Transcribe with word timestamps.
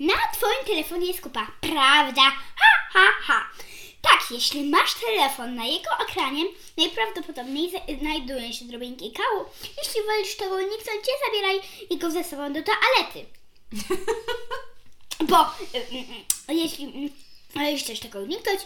Na 0.00 0.14
twoim 0.32 0.64
telefonie 0.66 1.06
jest 1.06 1.20
kupa, 1.20 1.46
prawda? 1.60 2.22
Ha, 2.56 2.88
ha, 2.92 3.08
ha. 3.22 3.50
Tak, 4.02 4.20
jeśli 4.30 4.64
masz 4.64 4.94
telefon 4.94 5.54
na 5.54 5.64
jego 5.64 5.90
ekranie, 6.08 6.44
najprawdopodobniej 6.76 7.70
znajdują 8.00 8.52
się 8.52 8.64
drobinki 8.64 9.12
kału. 9.12 9.44
Jeśli 9.78 10.00
wolisz 10.06 10.36
tego 10.36 10.54
uniknąć, 10.54 10.88
nie 11.08 11.26
zabieraj 11.26 11.60
jego 11.90 12.10
ze 12.10 12.24
sobą 12.24 12.52
do 12.52 12.62
toalety. 12.62 13.26
Bo 15.28 15.42
y, 15.44 15.78
y, 15.78 16.50
y, 16.50 16.54
jeśli 16.54 16.86
y, 16.86 17.10
ale 17.58 17.76
chcesz 17.76 18.00
tego 18.00 18.18
uniknąć, 18.18 18.60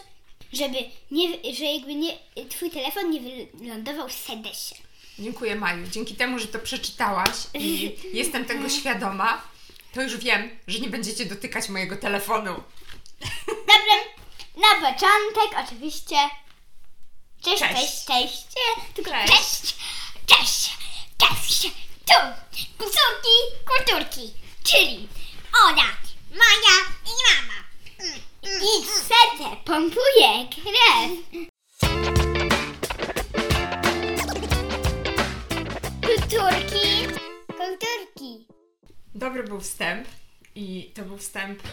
żeby 0.53 0.77
nie, 1.11 1.53
że 1.53 1.65
jakby 1.65 1.95
nie, 1.95 2.17
twój 2.49 2.69
telefon 2.69 3.09
nie 3.09 3.19
wylądował 3.53 4.09
w 4.09 4.13
sedesie. 4.13 4.75
Dziękuję 5.19 5.55
Maju. 5.55 5.87
Dzięki 5.91 6.15
temu, 6.15 6.39
że 6.39 6.47
to 6.47 6.59
przeczytałaś 6.59 7.35
i 7.53 7.91
jestem 8.19 8.45
tego 8.45 8.69
świadoma, 8.69 9.41
to 9.93 10.01
już 10.01 10.17
wiem, 10.17 10.59
że 10.67 10.79
nie 10.79 10.89
będziecie 10.89 11.25
dotykać 11.25 11.69
mojego 11.69 11.95
telefonu. 11.97 12.63
Dobrze, 13.47 13.97
na 14.57 14.75
początek 14.91 15.65
oczywiście. 15.67 16.15
Cześć, 17.43 17.59
Cześć. 17.63 18.05
cześć, 18.05 18.05
cześć. 18.05 18.47
Tylko 18.93 19.11
Cześć. 19.11 19.31
cześć, 19.31 19.75
cześć, 20.27 20.77
cześć. 21.17 21.61
Tu, 22.05 22.13
kulturki, 22.77 23.35
kulturki. 23.65 24.33
Czyli 24.63 25.07
Ola, 25.65 25.87
Maja 26.31 26.77
i 27.05 27.13
mama. 27.27 27.63
I 28.43 28.85
serce 28.85 29.55
pompuje 29.65 30.47
krew. 30.49 31.43
Kulturki, 36.01 37.07
kulturki. 37.47 38.12
Dobry 39.23 39.43
był 39.43 39.59
wstęp 39.59 40.07
i 40.55 40.91
to 40.93 41.01
był 41.01 41.17
wstęp, 41.17 41.63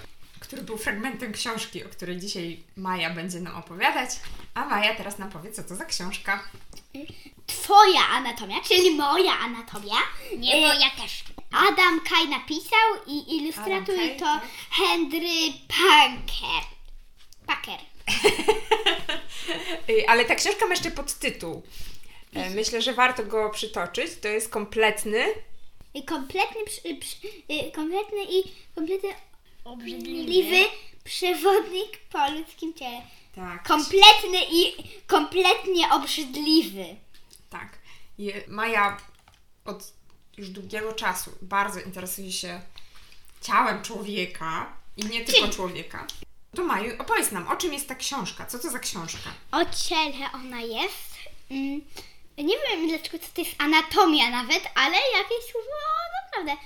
który 0.40 0.62
był 0.62 0.78
fragmentem 0.78 1.32
książki, 1.32 1.84
o 1.84 1.88
której 1.88 2.16
dzisiaj 2.16 2.62
Maja 2.76 3.10
będzie 3.10 3.40
nam 3.40 3.56
opowiadać. 3.56 4.10
A 4.54 4.64
Maja 4.64 4.94
teraz 4.94 5.18
nam 5.18 5.30
powie, 5.30 5.52
co 5.52 5.62
to 5.62 5.76
za 5.76 5.84
książka. 5.84 6.44
Twoja 7.46 8.00
anatomia, 8.08 8.56
czyli 8.68 8.90
moja 8.90 9.32
anatomia. 9.38 9.96
Nie, 10.38 10.56
Y, 10.56 10.60
moja 10.60 10.90
też. 10.90 11.24
Adam 11.52 12.00
Kaj 12.00 12.28
napisał 12.28 12.88
i 13.06 13.36
ilustruje 13.36 13.82
to 14.18 14.24
tak. 14.24 14.42
Henry 14.70 15.52
Parker. 15.68 16.64
Packer. 17.46 17.80
Ale 20.08 20.24
ta 20.24 20.34
książka 20.34 20.66
ma 20.66 20.70
jeszcze 20.70 20.90
podtytuł. 20.90 21.62
E, 22.34 22.50
Myślę, 22.50 22.82
że 22.82 22.92
warto 22.92 23.24
go 23.24 23.50
przytoczyć. 23.50 24.10
To 24.22 24.28
jest 24.28 24.48
kompletny. 24.48 25.26
Kompletny, 26.06 26.64
przy, 26.66 26.80
przy, 26.94 27.16
y, 27.26 27.72
kompletny 27.72 28.24
i 28.30 28.42
kompletny 28.74 29.08
Obrzydliwy. 29.64 30.56
przewodnik 31.04 31.98
po 32.12 32.30
ludzkim 32.30 32.74
ciele. 32.74 33.02
Tak. 33.34 33.62
Kompletny 33.68 34.38
i 34.52 34.74
kompletnie 35.06 35.90
obrzydliwy. 35.90 36.84
Tak. 37.50 37.78
Maja 38.48 38.96
od 39.64 39.92
już 40.36 40.48
długiego 40.48 40.92
czasu 40.92 41.30
bardzo 41.42 41.80
interesuje 41.80 42.32
się 42.32 42.60
ciałem 43.40 43.82
człowieka 43.82 44.76
i 44.96 45.04
nie 45.06 45.24
tylko 45.24 45.48
człowieka. 45.48 46.06
To 46.54 46.64
Maju, 46.64 46.94
opowiedz 46.98 47.32
nam, 47.32 47.48
o 47.48 47.56
czym 47.56 47.72
jest 47.72 47.88
ta 47.88 47.94
książka? 47.94 48.46
Co 48.46 48.58
to 48.58 48.70
za 48.70 48.78
książka? 48.78 49.30
O 49.52 49.64
ciele 49.64 50.32
ona 50.34 50.60
jest. 50.60 51.14
Mm, 51.50 51.80
nie 52.42 52.54
wiem 52.68 52.88
dlaczego 52.88 53.18
co 53.18 53.26
to 53.34 53.40
jest 53.40 53.54
anatomia 53.58 54.30
nawet, 54.30 54.62
ale 54.74 54.96
jakieś 54.96 55.50
słowo 55.52 55.68
naprawdę. 56.24 56.62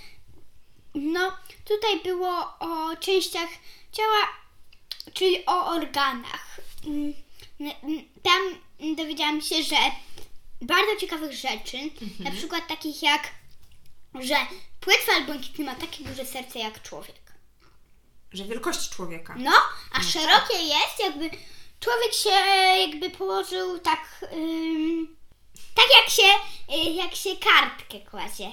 No, 0.95 1.33
tutaj 1.65 2.01
było 2.01 2.39
o 2.61 2.97
częściach 2.97 3.49
ciała, 3.93 4.29
czyli 5.15 5.47
o 5.47 5.67
organach. 5.67 6.61
Mm, 6.87 7.15
Tam 8.23 8.43
dowiedziałam 8.97 9.41
się, 9.41 9.63
że 9.63 9.77
bardzo 10.63 10.97
ciekawych 11.01 11.33
rzeczy, 11.33 11.77
na 12.21 12.31
przykład 12.31 12.69
takich 12.69 13.03
jak, 13.03 13.31
że 14.21 14.37
płetwa 14.81 15.21
błękitny 15.27 15.65
ma 15.65 15.75
takie 15.75 16.05
duże 16.05 16.27
serce 16.27 16.59
jak 16.59 16.83
człowiek. 16.83 17.17
Że 18.33 18.45
wielkości 18.45 18.95
człowieka. 18.95 19.35
No, 19.39 19.53
a 19.93 20.03
szerokie 20.03 20.55
jest, 20.63 21.01
jakby 21.01 21.31
człowiek 21.81 22.13
się 22.15 22.31
jakby 22.81 23.11
położył 23.11 23.79
tak, 23.79 24.25
ym, 24.33 25.17
tak 25.75 25.87
jak 26.01 26.11
się, 26.11 26.23
y, 26.75 26.91
jak 26.91 27.15
się 27.15 27.31
kartkę 27.37 28.11
kładzie. 28.11 28.51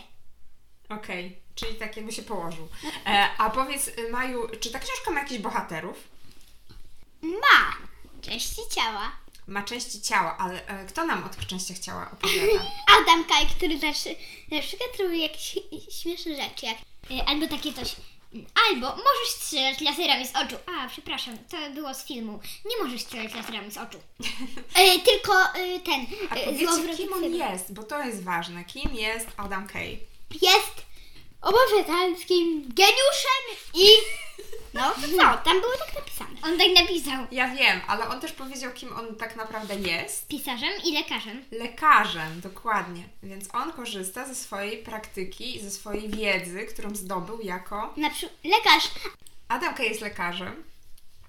Okej, 0.89 1.37
czyli 1.55 1.75
tak 1.75 1.97
jakby 1.97 2.11
się 2.11 2.21
położył. 2.21 2.67
E, 3.05 3.29
a 3.37 3.49
powiedz, 3.49 3.91
Maju, 4.11 4.47
czy 4.59 4.71
ta 4.71 4.79
książka 4.79 5.11
ma 5.11 5.19
jakichś 5.19 5.41
bohaterów? 5.41 5.97
Ma 7.21 7.75
części 8.21 8.61
ciała. 8.75 9.11
Ma 9.47 9.63
części 9.63 10.01
ciała, 10.01 10.37
ale 10.37 10.67
e, 10.67 10.85
kto 10.85 11.05
nam 11.05 11.23
o 11.23 11.29
tych 11.29 11.47
częściach 11.47 11.79
ciała 11.79 12.11
opowiada? 12.13 12.65
Adam 13.01 13.25
Kaj, 13.25 13.47
który 13.47 13.79
zawsze, 13.79 14.09
na 14.51 14.61
przykład 14.61 14.89
robi 14.99 15.21
jakieś 15.21 15.59
śmieszne 16.01 16.35
rzeczy, 16.35 16.65
jak, 16.65 16.77
y, 17.11 17.25
albo 17.25 17.47
takie 17.47 17.73
coś. 17.73 17.95
Albo 18.69 18.87
możesz 18.87 19.29
strzelać 19.29 19.81
laserami 19.81 20.27
z 20.27 20.35
oczu. 20.35 20.55
A, 20.65 20.87
przepraszam, 20.89 21.37
to 21.37 21.57
było 21.73 21.93
z 21.93 22.05
filmu. 22.05 22.39
Nie 22.65 22.83
możesz 22.83 23.01
strzelać 23.01 23.33
laserami 23.33 23.71
z 23.71 23.77
oczu. 23.77 23.97
Y, 24.79 24.99
tylko 25.09 25.33
y, 25.55 25.79
ten. 25.79 26.05
A 26.29 26.65
złowrogi 26.65 26.97
kim 26.97 27.13
on 27.13 27.33
jest, 27.33 27.73
bo 27.73 27.83
to 27.83 28.03
jest 28.03 28.23
ważne. 28.23 28.65
Kim 28.65 28.93
jest 28.93 29.27
Adam 29.37 29.67
Kay? 29.67 29.97
jest 30.41 30.85
obywatelskim 31.41 32.61
geniuszem 32.75 33.43
i... 33.73 33.87
No, 34.73 34.95
co? 35.17 35.37
Tam 35.37 35.61
było 35.61 35.73
tak 35.85 35.95
napisane. 35.95 36.29
On 36.43 36.57
tak 36.57 36.67
napisał. 36.81 37.27
Ja 37.31 37.55
wiem, 37.55 37.81
ale 37.87 38.07
on 38.07 38.21
też 38.21 38.31
powiedział, 38.31 38.71
kim 38.73 38.93
on 38.93 39.15
tak 39.15 39.35
naprawdę 39.35 39.75
jest. 39.75 40.27
Pisarzem 40.27 40.73
i 40.85 40.93
lekarzem. 40.93 41.45
Lekarzem, 41.51 42.41
dokładnie. 42.41 43.03
Więc 43.23 43.55
on 43.55 43.73
korzysta 43.73 44.27
ze 44.27 44.35
swojej 44.35 44.83
praktyki 44.83 45.55
i 45.55 45.59
ze 45.59 45.71
swojej 45.71 46.09
wiedzy, 46.09 46.65
którą 46.65 46.95
zdobył 46.95 47.41
jako. 47.41 47.93
Na 47.97 48.09
przykład 48.09 48.39
lekarz. 48.43 48.91
Adam 49.47 49.75
Kay 49.75 49.85
jest 49.85 50.01
lekarzem, 50.01 50.63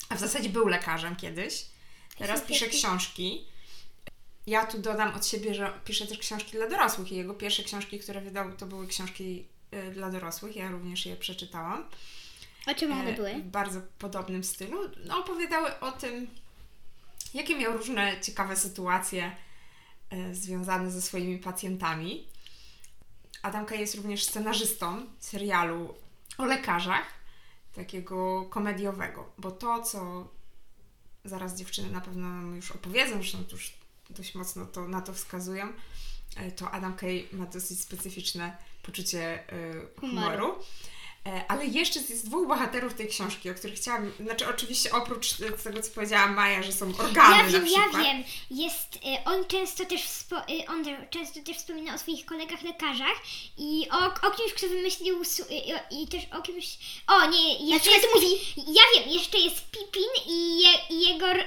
a 0.09 0.15
w 0.15 0.21
zasadzie 0.21 0.49
był 0.49 0.69
lekarzem 0.69 1.17
kiedyś. 1.17 1.67
Teraz 2.19 2.41
pisze 2.41 2.67
książki. 2.67 3.45
Ja 4.47 4.67
tu 4.67 4.79
dodam 4.79 5.15
od 5.15 5.27
siebie, 5.27 5.55
że 5.55 5.73
pisze 5.85 6.07
też 6.07 6.19
książki 6.19 6.53
dla 6.53 6.69
dorosłych 6.69 7.13
i 7.13 7.17
jego 7.17 7.35
pierwsze 7.35 7.63
książki, 7.63 7.99
które 7.99 8.21
wydał, 8.21 8.53
to 8.53 8.67
były 8.67 8.87
książki 8.87 9.45
y, 9.75 9.91
dla 9.91 10.11
dorosłych. 10.11 10.57
Ja 10.57 10.71
również 10.71 11.07
je 11.07 11.17
przeczytałam. 11.17 11.85
O 12.67 12.75
czym 12.75 12.93
E, 12.93 12.95
one 12.95 13.13
były? 13.13 13.35
W 13.35 13.43
bardzo 13.51 13.81
podobnym 13.99 14.45
stylu. 14.45 14.79
No, 15.05 15.19
opowiadały 15.19 15.81
o 15.81 15.93
tym, 15.93 16.27
jakie 17.35 17.57
miał 17.57 17.73
różne 17.77 18.21
ciekawe 18.21 18.57
sytuacje 18.57 19.37
e, 20.11 20.35
związane 20.35 20.91
ze 20.91 21.03
swoimi 21.03 21.39
pacjentami. 21.39 22.27
Adam 23.43 23.67
Kay 23.67 23.79
jest 23.79 23.95
również 23.95 24.25
scenarzystą 24.25 25.07
serialu 25.19 25.95
o 26.39 26.45
lekarzach, 26.45 27.07
takiego 27.75 28.45
komediowego, 28.45 29.33
bo 29.39 29.51
to, 29.51 29.83
co 29.83 30.29
zaraz 31.25 31.55
dziewczyny 31.57 31.91
na 31.91 32.01
pewno 32.01 32.29
nam 32.29 32.57
już 32.57 32.71
opowiedzą, 32.71 33.15
zresztą 33.15 33.39
już 33.53 33.73
dość 34.11 34.35
mocno 34.35 34.67
to, 34.67 34.89
na 34.89 35.01
to 35.01 35.13
wskazują, 35.13 35.69
e, 36.37 36.53
to 36.53 36.71
Adam 36.71 36.97
Kay 36.97 37.29
ma 37.33 37.47
dosyć 37.47 37.81
specyficzne 37.81 38.57
poczucie 38.83 39.53
e, 39.53 39.73
Humoru. 40.01 40.37
humoru. 40.37 40.55
E, 41.27 41.45
Ale 41.49 41.67
jeszcze 41.67 42.01
jest 42.01 42.27
dwóch 42.27 42.49
bohaterów 42.49 42.95
tej 42.95 43.09
książki, 43.09 43.51
o 43.51 43.55
których 43.55 43.77
chciałam, 43.77 44.13
znaczy 44.21 44.49
oczywiście 44.49 44.93
oprócz 44.93 45.33
tego, 45.65 45.83
co 45.83 45.91
powiedziała 45.91 46.27
Maja, 46.27 46.63
że 46.63 46.73
są 46.73 46.93
organy 46.99 47.37
Ja 47.37 47.43
na 47.43 47.49
wiem, 47.49 47.67
ja 47.67 48.03
wiem. 48.03 48.25
Jest, 48.51 48.97
y, 48.97 49.25
on 49.25 49.45
często 49.45 49.85
też 49.85 50.03
y, 50.51 50.69
on 50.69 50.85
często 51.11 51.41
też 51.43 51.57
wspomina 51.57 51.95
o 51.95 51.99
swoich 51.99 52.27
kolegach 52.27 52.63
lekarzach 52.63 53.17
i 53.59 53.87
o, 53.91 54.27
o 54.29 54.31
kimś, 54.31 54.53
kto 54.53 54.69
wymyślił 54.69 55.25
su- 55.25 55.45
i, 55.51 56.03
i 56.03 56.09
też 56.09 56.23
o 56.39 56.43
kimś. 56.43 56.79
O 57.07 57.27
nie, 57.27 57.67
jeszcze 57.67 57.91
jest, 57.91 58.07
mówi. 58.15 58.27
Ja 58.57 58.83
wiem, 58.95 59.11
jeszcze 59.11 59.39
jest 59.39 59.71
Pipin 59.71 60.11
i, 60.27 60.63
je, 60.63 60.71
i 60.91 61.09
jego 61.09 61.27
y, 61.33 61.41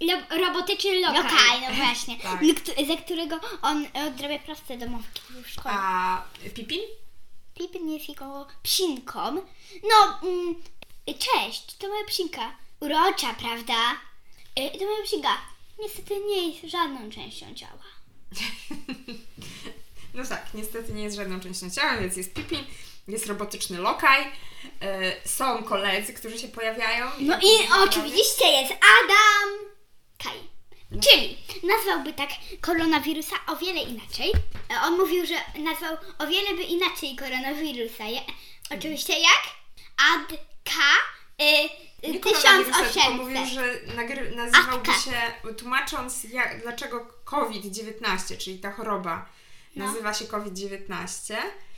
lo, 0.00 0.46
robotyczny 0.46 1.00
lokal. 1.00 1.22
Lokaj, 1.24 1.60
no 1.68 1.74
właśnie. 1.84 2.16
Tak. 2.16 2.40
Za 2.88 2.96
którego 2.96 3.40
on 3.62 3.86
odrabia 4.06 4.38
kiedy 4.68 4.86
był 4.88 5.42
w 5.42 5.50
szkole. 5.50 5.74
A 5.74 6.22
Pipin? 6.54 6.80
Pipin 7.58 7.88
jest 7.90 8.08
jego 8.08 8.46
psinką. 8.62 9.34
No, 9.82 10.18
mm, 10.28 10.54
cześć, 11.06 11.76
to 11.78 11.88
moja 11.88 12.04
psinka. 12.04 12.52
Urocza, 12.80 13.34
prawda? 13.34 13.92
Y, 14.58 14.78
To 14.78 14.84
moja 14.84 15.04
psinka. 15.04 15.38
Niestety 15.80 16.20
nie 16.20 16.48
jest 16.48 16.72
żadną 16.72 17.10
częścią 17.10 17.54
ciała. 17.54 17.82
No 20.14 20.24
tak, 20.26 20.46
niestety 20.54 20.92
nie 20.92 21.02
jest 21.02 21.16
żadną 21.16 21.40
częścią 21.40 21.70
ciała, 21.70 21.96
więc 21.96 22.16
jest 22.16 22.34
Pipin, 22.34 22.64
jest 23.08 23.26
robotyczny 23.26 23.78
lokaj, 23.78 24.32
e, 24.80 25.28
są 25.28 25.62
koledzy, 25.64 26.12
którzy 26.14 26.38
się 26.38 26.48
pojawiają. 26.48 27.06
No 27.18 27.38
i 27.40 27.68
oczywiście 27.88 28.46
jest 28.46 28.72
Adam. 28.72 29.67
Czyli 30.90 31.38
nazwałby 31.62 32.12
tak 32.12 32.28
koronawirusa 32.60 33.36
o 33.46 33.56
wiele 33.56 33.80
inaczej. 33.82 34.32
E, 34.70 34.80
On 34.82 34.96
mówił, 34.98 35.26
że 35.26 35.34
nazwał 35.62 35.96
o 36.18 36.26
wiele 36.26 36.54
by 36.56 36.62
inaczej 36.62 37.16
koronawirusa. 37.16 38.04
Je, 38.04 38.20
oczywiście 38.70 39.12
jak? 39.18 39.42
Ad 40.14 40.32
y, 40.32 41.44
y, 42.06 42.12
Nie 42.12 42.20
koronawirusa, 42.20 42.78
tylko 42.78 42.88
1800. 42.88 43.14
mówił, 43.14 43.46
że 43.54 43.80
nagry- 43.96 44.36
nazywałby 44.36 44.90
Atka. 44.90 44.92
się, 45.00 45.52
tłumacząc 45.58 46.24
jak, 46.24 46.62
dlaczego 46.62 47.06
COVID-19, 47.24 48.36
czyli 48.38 48.58
ta 48.58 48.72
choroba 48.72 49.26
No. 49.76 49.86
nazywa 49.86 50.14
się 50.14 50.24
COVID-19, 50.24 51.34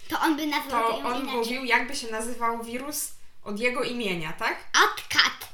To 0.09 0.21
on 0.21 0.37
by 0.37 0.47
nazwał 0.47 0.93
to 0.93 0.99
ją 0.99 1.05
on 1.07 1.17
inaczej. 1.23 1.37
mówił, 1.39 1.65
jakby 1.65 1.97
się 1.97 2.11
nazywał 2.11 2.65
wirus 2.65 3.09
od 3.45 3.61
jego 3.61 3.83
imienia, 3.83 4.33
tak? 4.33 4.65
Atkat. 4.73 5.49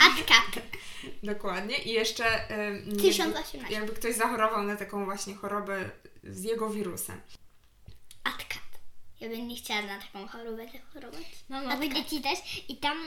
Atkat. 0.00 0.62
Dokładnie. 1.22 1.76
I 1.76 1.92
jeszcze 1.92 2.24
jakby, 2.24 2.96
1018. 3.02 3.58
jakby 3.70 3.92
ktoś 3.92 4.14
zachorował 4.14 4.62
na 4.62 4.76
taką 4.76 5.04
właśnie 5.04 5.34
chorobę 5.34 5.90
z 6.24 6.44
jego 6.44 6.70
wirusem. 6.70 7.20
Atkat. 8.24 8.62
Ja 9.20 9.28
bym 9.28 9.48
nie 9.48 9.56
chciała 9.56 9.82
na 9.82 9.98
taką 10.00 10.28
chorobę 10.28 10.66
zachorować. 10.72 11.26
No, 11.48 11.56
Atka. 11.56 11.76
mogę 11.76 12.04
ci 12.04 12.20
też. 12.20 12.38
I 12.68 12.76
tam 12.76 12.98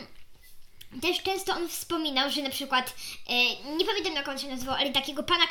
też 1.01 1.23
często 1.23 1.53
on 1.53 1.69
wspominał, 1.69 2.31
że 2.31 2.41
na 2.41 2.49
przykład, 2.49 2.93
e, 3.29 3.33
nie 3.75 3.85
pamiętam 3.85 4.13
jak 4.13 4.27
on 4.27 4.39
się 4.39 4.47
nazywał, 4.47 4.75
ale 4.75 4.91
takiego 4.91 5.23
pana, 5.23 5.47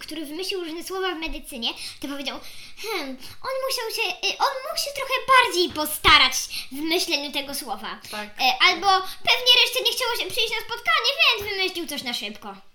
który 0.00 0.26
wymyślił 0.26 0.60
różne 0.60 0.84
słowa 0.84 1.14
w 1.14 1.18
medycynie, 1.18 1.68
to 2.00 2.08
powiedział, 2.08 2.40
hmm, 2.82 3.08
on 3.42 3.52
musiał 3.66 4.04
się, 4.04 4.10
e, 4.10 4.38
on 4.38 4.54
mógł 4.68 4.78
się 4.84 4.90
trochę 4.96 5.14
bardziej 5.32 5.68
postarać 5.68 6.34
w 6.72 6.80
myśleniu 6.80 7.32
tego 7.32 7.54
słowa. 7.54 7.98
Tak. 8.10 8.28
E, 8.28 8.58
albo 8.68 8.86
pewnie 9.00 9.52
reszcie 9.62 9.84
nie 9.84 9.92
chciało 9.92 10.16
się 10.16 10.30
przyjść 10.30 10.50
na 10.50 10.60
spotkanie, 10.60 11.10
więc 11.18 11.50
wymyślił 11.50 11.86
coś 11.86 12.02
na 12.02 12.14
szybko. 12.14 12.69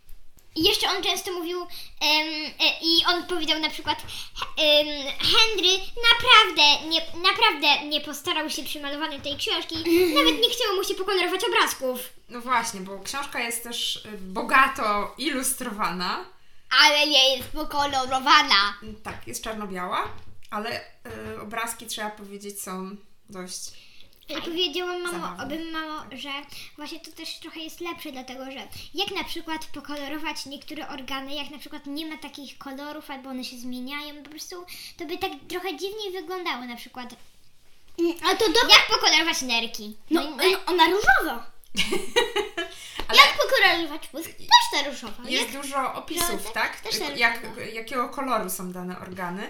I 0.56 0.64
jeszcze 0.64 0.90
on 0.90 1.04
często 1.04 1.34
mówił, 1.34 1.62
e, 1.62 2.06
i 2.82 3.06
on 3.08 3.26
powiedział 3.26 3.60
na 3.60 3.70
przykład, 3.70 4.02
em, 4.58 4.88
Henry 5.20 5.70
naprawdę 6.14 6.88
nie, 6.90 7.02
naprawdę 7.24 7.88
nie 7.88 8.02
postarał 8.02 8.50
się 8.50 8.64
przy 8.64 8.82
malowaniu 8.82 9.22
tej 9.22 9.38
książki, 9.38 9.76
nawet 10.16 10.42
nie 10.42 10.50
chciało 10.50 10.76
mu 10.76 10.84
się 10.84 10.94
pokolorować 10.94 11.42
obrazków. 11.44 12.00
No 12.30 12.42
właśnie, 12.42 12.82
bo 12.82 13.00
książka 13.00 13.40
jest 13.40 13.64
też 13.64 13.96
y, 13.96 14.18
bogato 14.18 15.14
ilustrowana. 15.18 16.26
Ale 16.82 17.08
nie 17.08 17.38
jest 17.38 17.50
pokolorowana. 17.50 18.74
Tak, 19.04 19.28
jest 19.28 19.44
czarno-biała, 19.44 20.08
ale 20.52 20.82
y, 21.36 21.42
obrazki 21.42 21.86
trzeba 21.86 22.10
powiedzieć 22.10 22.62
są 22.62 22.96
dość. 23.30 23.72
I 24.30 24.42
powiedziałam 24.42 25.02
mamo, 25.02 25.44
obym 25.44 25.72
mamo, 25.72 26.04
że 26.12 26.30
właśnie 26.78 27.00
to 27.00 27.12
też 27.12 27.40
trochę 27.40 27.60
jest 27.60 27.80
lepsze, 27.82 28.12
dlatego 28.12 28.46
że 28.46 28.68
jak 28.94 29.12
na 29.12 29.24
przykład 29.24 29.66
pokolorować 29.66 30.46
niektóre 30.46 30.88
organy, 30.90 31.36
jak 31.36 31.50
na 31.50 31.58
przykład 31.58 31.86
nie 31.86 32.06
ma 32.06 32.18
takich 32.18 32.58
kolorów, 32.58 33.12
albo 33.12 33.30
one 33.30 33.44
się 33.44 33.58
zmieniają, 33.58 34.24
po 34.24 34.30
prostu 34.30 34.66
to 34.98 35.06
by 35.06 35.18
tak 35.18 35.32
trochę 35.50 35.78
dziwniej 35.78 36.12
wyglądało 36.12 36.66
na 36.66 36.76
przykład. 36.76 37.16
Mm, 38.00 38.14
A 38.24 38.36
to 38.36 38.46
dobrze. 38.46 38.70
Jak 38.70 38.88
pokolorować 38.88 39.42
nerki? 39.42 39.98
No, 40.12 40.22
i- 40.24 40.28
no, 40.52 40.60
ona 40.68 40.84
różowo. 40.86 41.44
Ale 43.08 43.18
Jak 43.20 43.38
pokolorować 43.38 44.10
mózg? 44.14 44.30
Też 44.38 44.66
ta 44.84 44.90
różowa. 44.90 45.30
jest 45.30 45.54
Jak? 45.54 45.62
dużo 45.64 45.94
opisów, 45.94 46.44
tak, 46.52 46.54
tak? 46.54 46.80
też 46.80 46.96
Jak, 47.18 47.42
jakiego 47.74 48.10
koloru 48.10 48.50
są 48.50 48.72
dane 48.72 49.00
organy. 49.00 49.50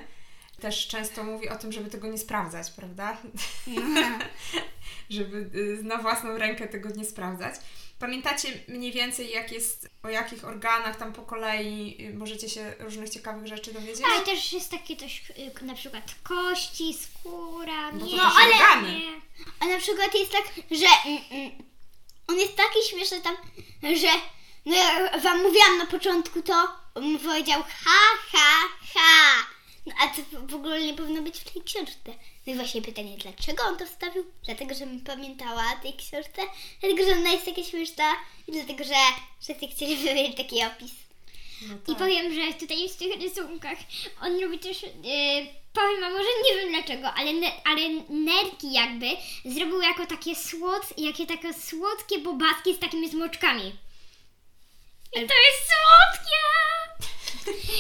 Też 0.65 0.87
często 0.87 1.23
mówi 1.23 1.49
o 1.49 1.55
tym, 1.55 1.71
żeby 1.71 1.89
tego 1.89 2.07
nie 2.07 2.17
sprawdzać, 2.17 2.71
prawda? 2.71 3.17
żeby 5.09 5.37
y, 5.55 5.83
na 5.83 5.97
własną 5.97 6.37
rękę 6.37 6.67
tego 6.67 6.89
nie 6.89 7.05
sprawdzać. 7.05 7.55
Pamiętacie 7.99 8.47
mniej 8.67 8.91
więcej, 8.91 9.31
jak 9.31 9.51
jest, 9.51 9.89
o 10.03 10.09
jakich 10.09 10.45
organach 10.45 10.95
tam 10.95 11.13
po 11.13 11.21
kolei 11.21 11.97
y, 12.09 12.13
możecie 12.13 12.49
się 12.49 12.73
różnych 12.79 13.09
ciekawych 13.09 13.47
rzeczy 13.47 13.73
dowiedzieć? 13.73 14.05
Ale 14.13 14.25
też 14.25 14.53
jest 14.53 14.71
takie 14.71 14.95
coś, 14.95 15.23
y, 15.61 15.65
na 15.65 15.73
przykład 15.73 16.15
kości, 16.23 16.93
skóra, 16.93 17.91
Bo 17.91 17.99
to 17.99 18.05
mięśnie. 18.05 18.19
też 18.19 18.33
organy. 18.45 19.01
A 19.59 19.65
na 19.65 19.77
przykład 19.77 20.15
jest 20.15 20.31
tak, 20.31 20.45
że 20.71 21.09
mm, 21.09 21.23
mm, 21.31 21.51
on 22.27 22.39
jest 22.39 22.55
taki 22.55 22.79
śmieszny 22.89 23.21
tam, 23.21 23.35
że 23.95 24.07
no 24.65 24.75
ja 24.75 25.19
wam 25.19 25.43
mówiłam 25.43 25.77
na 25.77 25.85
początku 25.85 26.41
to, 26.41 26.67
on 26.95 27.19
powiedział 27.19 27.63
ha, 27.63 27.99
ha, 28.31 28.67
ha. 28.93 29.54
No 29.85 29.93
a 30.01 30.07
to 30.07 30.47
w 30.47 30.55
ogóle 30.55 30.81
nie 30.81 30.93
powinno 30.93 31.21
być 31.21 31.37
w 31.37 31.51
tej 31.53 31.61
książce. 31.61 32.13
No 32.47 32.53
i 32.53 32.55
właśnie 32.55 32.81
pytanie, 32.81 33.17
dlaczego 33.17 33.63
on 33.63 33.77
to 33.77 33.85
wstawił? 33.85 34.25
Dlatego, 34.45 34.75
żebym 34.75 35.01
pamiętała 35.01 35.63
o 35.79 35.81
tej 35.81 35.93
książce? 35.93 36.41
Dlatego, 36.81 37.05
że 37.05 37.11
ona 37.11 37.31
jest 37.31 37.45
taka 37.45 37.63
śmieszna 37.63 38.13
i 38.47 38.51
dlatego, 38.51 38.83
że 38.83 38.95
wszyscy 39.41 39.67
chcieli 39.67 39.95
wymierzyć 40.05 40.37
taki 40.37 40.63
opis. 40.63 40.91
No 41.61 41.75
I 41.75 41.77
tak. 41.87 41.97
powiem, 41.97 42.33
że 42.33 42.53
tutaj 42.53 42.89
w 42.89 42.95
tych 42.95 43.21
rysunkach 43.21 43.77
on 44.21 44.41
robi 44.41 44.59
też, 44.59 44.83
yy, 44.83 45.47
powiem 45.73 46.01
wam, 46.01 46.13
może 46.13 46.29
nie 46.45 46.55
wiem 46.55 46.69
dlaczego, 46.69 47.13
ale, 47.13 47.33
ne, 47.33 47.51
ale 47.65 47.81
nerki 48.09 48.73
jakby 48.73 49.07
zrobił 49.45 49.81
jako 49.81 50.05
takie 50.05 50.35
słod, 50.35 50.97
jakie 50.97 51.25
takie 51.27 51.53
słodkie 51.53 52.19
bobaski 52.19 52.75
z 52.75 52.79
takimi 52.79 53.09
smoczkami. 53.09 53.75
I 55.13 55.19
to 55.19 55.35
jest 55.45 55.61
słodkie! 55.67 56.35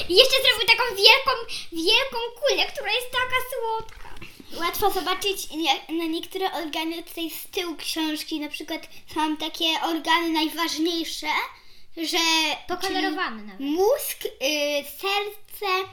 I 0.09 0.15
jeszcze 0.15 0.35
zrobił 0.41 0.67
taką 0.67 0.83
wielką, 0.95 1.31
wielką 1.71 2.17
kulę, 2.41 2.65
która 2.73 2.91
jest 2.93 3.11
taka 3.11 3.35
słodka. 3.51 4.05
Łatwo 4.59 4.91
zobaczyć 4.91 5.49
nie- 5.49 5.97
na 5.97 6.05
niektóre 6.05 6.51
organy 6.53 7.03
tutaj 7.03 7.29
z 7.29 7.47
tyłu 7.51 7.75
książki, 7.75 8.39
na 8.39 8.49
przykład 8.49 8.81
są 9.15 9.37
takie 9.37 9.65
organy 9.83 10.29
najważniejsze, 10.29 11.27
że 11.97 12.17
Pokolorowane 12.67 13.43
nawet. 13.43 13.59
mózg, 13.59 14.25
y, 14.25 14.83
serce, 14.99 15.89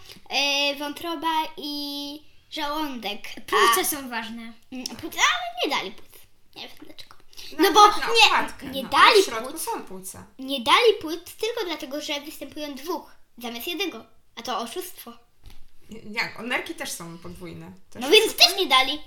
y, 0.73 0.77
wątroba 0.79 1.29
i 1.57 2.23
żołądek. 2.51 3.19
Płuca 3.47 3.85
są 3.91 4.09
ważne. 4.11 4.43
A, 4.73 4.75
mm, 4.75 4.85
ale 5.03 5.43
nie 5.65 5.77
dali 5.77 5.91
płuc. 5.93 6.09
Nie 6.57 6.69
wiem 6.69 6.77
dlaczego. 6.83 7.17
Na- 7.59 7.69
No 7.69 7.73
bo 7.75 7.87
nie, 7.89 8.73
nie 8.73 8.83
no, 8.83 8.89
dali 8.89 9.05
ale 9.13 9.23
W 9.23 9.25
środku 9.25 9.49
płuc, 9.51 9.63
są 9.63 9.83
płuca. 9.85 10.27
nie 10.39 10.61
dali 10.61 10.95
płuc 11.01 11.21
tylko 11.41 11.65
dlatego, 11.65 12.01
że 12.01 12.21
występują 12.21 12.75
dwóch 12.75 13.11
zamiast 13.39 13.67
jednego. 13.67 14.05
A 14.37 14.43
to 14.43 14.59
oszustwo. 14.59 15.13
Jak? 16.11 16.41
O, 16.41 16.43
nerki 16.43 16.75
też 16.75 16.93
są 16.93 17.19
podwójne. 17.19 17.73
Też 17.91 18.03
No 18.03 18.11
więc 18.11 18.37
też 18.37 18.57
nie 18.59 18.67
dali. 18.67 18.99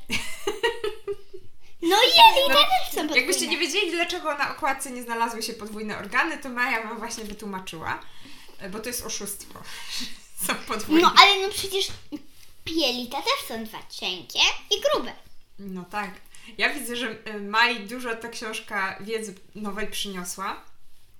No 1.81 1.95
i 1.95 2.07
jedni 2.07 2.41
No, 2.49 2.55
też 2.55 2.65
są 2.89 2.95
podwójne. 2.95 3.17
Jakbyście 3.17 3.47
nie 3.47 3.57
wiedzieli, 3.57 3.91
dlaczego 3.91 4.37
na 4.37 4.51
okładce 4.51 4.91
nie 4.91 5.03
znalazły 5.03 5.43
się 5.43 5.53
podwójne 5.53 5.97
organy, 5.97 6.37
to 6.37 6.49
Maja 6.49 6.83
Wam 6.83 6.97
właśnie 6.97 7.23
wytłumaczyła, 7.23 7.99
bo 8.71 8.79
to 8.79 8.89
jest 8.89 9.05
oszustwo. 9.05 9.59
są 10.47 10.55
podwójne. 10.55 11.01
No 11.01 11.13
ale 11.21 11.41
no 11.47 11.53
przecież 11.53 11.87
pielita 12.63 13.21
też 13.21 13.47
są 13.47 13.63
dwa, 13.63 13.79
cienkie 13.89 14.39
i 14.71 14.81
grube. 14.81 15.13
No 15.59 15.83
tak. 15.83 16.11
Ja 16.57 16.73
widzę, 16.73 16.95
że 16.95 17.17
e, 17.25 17.39
Maj 17.39 17.87
dużo 17.87 18.15
ta 18.15 18.29
książka 18.29 18.97
wiedzy 19.01 19.35
nowej 19.55 19.87
przyniosła. 19.87 20.63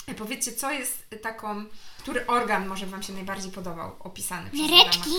E, 0.07 0.13
Powiedzcie, 0.13 0.51
co 0.53 0.71
jest 0.71 1.05
taką, 1.21 1.65
który 2.05 2.27
organ 2.27 2.67
może 2.67 2.85
Wam 2.85 3.03
się 3.03 3.13
najbardziej 3.13 3.51
podobał 3.51 3.95
opisany 3.99 4.51
przez 4.51 4.69
Nereczki. 4.69 5.09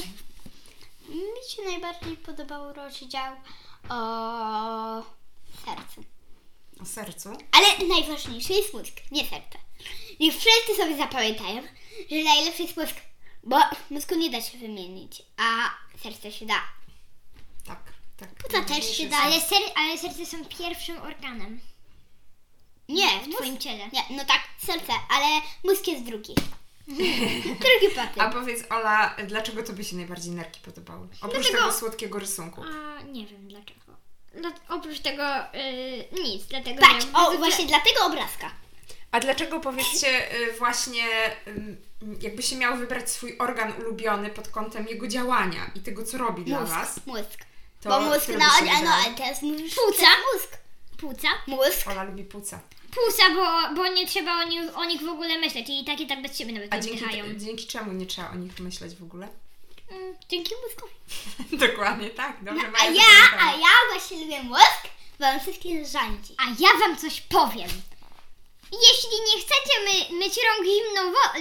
Mi 1.08 1.50
się 1.50 1.62
najbardziej 1.64 2.16
podobał 2.16 2.72
rozdział 2.72 3.36
o 3.88 5.02
sercu. 5.64 6.04
O 6.82 6.84
sercu. 6.84 7.28
Ale 7.52 7.88
najważniejszy 7.88 8.52
jest 8.52 8.74
mózg, 8.74 8.92
nie 9.10 9.20
serce. 9.20 9.58
Niech 10.20 10.34
wszyscy 10.34 10.76
sobie 10.76 10.96
zapamiętają, 10.96 11.62
że 12.10 12.24
najlepszy 12.24 12.62
jest 12.62 12.76
mózg, 12.76 12.94
bo 13.44 13.56
mózgu 13.90 14.14
nie 14.14 14.30
da 14.30 14.40
się 14.40 14.58
wymienić, 14.58 15.22
a 15.36 15.70
serce 16.02 16.32
się 16.32 16.46
da. 16.46 16.62
Tak, 17.66 17.80
tak. 18.16 18.34
Płuca 18.34 18.64
też 18.64 18.96
się 18.96 19.08
da, 19.08 19.18
Ale, 19.18 19.40
ser, 19.40 19.62
ale 19.76 19.98
serce 19.98 20.26
są 20.26 20.44
pierwszym 20.44 21.02
organem 21.02 21.60
Nie, 22.88 23.20
w 23.20 23.34
twoim 23.34 23.58
ciele. 23.58 23.88
Nie, 23.92 24.16
no 24.16 24.24
tak, 24.24 24.40
serce, 24.58 24.92
ale 25.08 25.26
mózg 25.64 25.86
jest 25.86 26.04
drugi. 26.04 26.34
drugi 27.62 27.88
potem. 27.94 28.08
A 28.18 28.30
powiedz, 28.30 28.64
Ola, 28.70 29.16
dlaczego 29.26 29.62
Tobie 29.62 29.84
się 29.84 29.96
najbardziej 29.96 30.32
nerki 30.32 30.60
podobały? 30.60 31.08
Oprócz 31.20 31.42
Dlatego- 31.42 31.58
tego 31.58 31.72
słodkiego 31.78 32.18
rysunku. 32.18 32.62
A 32.62 33.02
nie 33.02 33.26
wiem 33.26 33.48
dlaczego. 33.48 33.80
Dla, 34.34 34.52
oprócz 34.68 34.98
tego 35.00 35.22
yy, 36.12 36.22
nic, 36.24 36.44
dlatego 36.46 36.80
Patrz, 36.80 37.06
o 37.14 37.38
właśnie 37.38 37.66
dla 37.66 37.80
tego 37.80 38.06
obrazka. 38.06 38.50
A 39.12 39.20
dlaczego 39.20 39.60
powiedzcie 39.60 40.34
y, 40.34 40.52
właśnie, 40.58 41.02
jakby 42.20 42.42
się 42.42 42.56
miał 42.56 42.76
wybrać 42.76 43.10
swój 43.10 43.38
organ 43.38 43.72
ulubiony 43.80 44.30
pod 44.30 44.48
kątem 44.48 44.86
jego 44.88 45.08
działania 45.08 45.70
i 45.74 45.80
tego, 45.80 46.04
co 46.04 46.18
robi 46.18 46.44
dla 46.44 46.60
Mózg, 46.60 46.72
Was? 46.72 47.00
mózg. 47.06 47.44
To 47.80 47.88
Bo 47.88 48.00
mózg, 48.00 48.28
no, 48.28 48.38
no, 48.84 48.90
ale 48.94 49.14
teraz 49.14 49.42
mówisz 49.42 49.74
Płuca? 49.74 50.06
mózg. 50.34 50.58
Płuca? 50.96 51.28
Mózg. 51.46 51.88
Ola 51.90 52.02
lubi 52.02 52.24
płuca. 52.24 52.60
Płuca, 52.96 53.22
bo, 53.34 53.74
bo 53.74 53.88
nie 53.88 54.06
trzeba 54.06 54.32
o 54.42 54.44
nich, 54.44 54.60
o 54.78 54.84
nich 54.84 55.00
w 55.02 55.08
ogóle 55.08 55.38
myśleć 55.38 55.66
i 55.68 55.84
takie 55.84 56.06
tak 56.06 56.22
bez 56.22 56.38
siebie 56.38 56.52
nawet 56.52 56.74
A 56.74 56.78
dzięki, 56.80 57.04
oddychają. 57.04 57.24
dzięki 57.38 57.66
czemu 57.66 57.92
nie 57.92 58.06
trzeba 58.06 58.30
o 58.30 58.34
nich 58.34 58.60
myśleć 58.60 58.94
w 58.94 59.02
ogóle? 59.02 59.28
Mm, 59.90 60.14
Dzięki 60.28 60.54
mózgowi. 60.66 60.94
Dokładnie 61.68 62.10
tak, 62.10 62.44
dobrze 62.44 62.66
A 62.66 62.70
Maja 62.70 62.90
ja, 62.90 63.02
a 63.40 63.52
ja 63.52 63.68
właśnie 63.92 64.20
lubię 64.20 64.42
mózg, 64.42 64.82
bo 65.20 65.26
on 65.26 65.40
wszystkim 65.40 65.76
rządzi. 65.84 66.34
A 66.38 66.44
ja 66.58 66.68
wam 66.80 66.96
coś 66.96 67.20
powiem. 67.20 67.68
Jeśli 68.72 69.16
nie 69.28 69.40
chcecie 69.42 69.74
my, 69.84 70.18
myć 70.18 70.34
rąk 70.46 70.66
zimną 70.66 71.12
wo- 71.12 71.32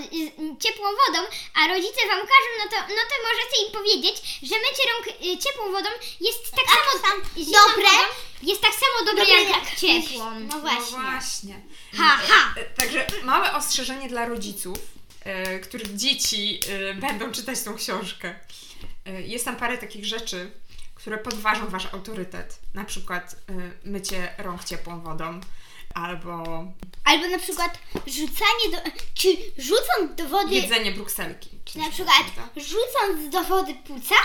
ciepłą 0.60 0.86
wodą, 0.86 1.20
a 1.56 1.68
rodzice 1.68 2.08
wam 2.08 2.20
każą, 2.20 2.50
no 2.60 2.70
to, 2.72 2.78
no 2.78 3.02
to 3.10 3.16
możecie 3.28 3.66
im 3.66 3.72
powiedzieć, 3.72 4.16
że 4.44 4.56
mycie 4.56 4.84
rąk 4.94 5.08
y, 5.08 5.38
ciepłą 5.38 5.72
wodą 5.72 5.90
jest 6.22 6.52
tak, 6.52 6.66
Tak 6.66 6.76
samo 6.76 7.02
sam 7.08 7.22
dobre. 7.36 7.90
wodą 7.92 8.14
Jest 8.44 8.62
tak 8.62 8.72
samo 8.74 9.06
dobre, 9.06 9.26
Dobre 9.26 9.44
jak, 9.44 9.50
jak- 9.64 9.76
ciepłą. 9.76 10.32
No 10.40 10.40
No 10.56 10.60
właśnie. 10.60 10.98
właśnie. 11.00 11.62
Ha, 11.98 12.18
ha. 12.28 12.54
E, 12.58 12.64
Także 12.66 13.08
małe 13.24 13.54
ostrzeżenie 13.54 14.10
dla 14.10 14.26
rodziców, 14.26 14.78
e, 15.24 15.60
których 15.60 15.96
dzieci 15.96 16.60
e, 16.90 16.94
będą 16.94 17.32
czytać 17.32 17.62
tą 17.64 17.76
książkę. 17.78 18.36
Jest 19.26 19.46
tam 19.46 19.56
parę 19.58 19.78
takich 19.78 20.06
rzeczy, 20.06 20.52
które 20.96 21.18
podważą 21.18 21.70
wasz 21.70 21.86
autorytet. 21.94 22.60
Na 22.74 22.84
przykład 22.86 23.36
mycie 23.84 24.34
rąk 24.38 24.64
ciepłą 24.64 25.02
wodą, 25.02 25.42
albo 25.96 26.66
Albo 27.04 27.28
na 27.28 27.38
przykład 27.38 27.80
rzucanie 28.08 28.72
do... 28.72 28.78
Czy 29.14 29.28
rzucąc 29.58 30.16
do 30.16 30.28
wody... 30.28 30.56
jedzenie 30.56 30.92
brukselki. 30.92 31.50
Czy 31.66 31.78
na 31.80 31.90
przykład 31.90 32.24
rzucąc 32.56 33.30
do 33.30 33.44
wody 33.44 33.76
płuca, 33.88 34.16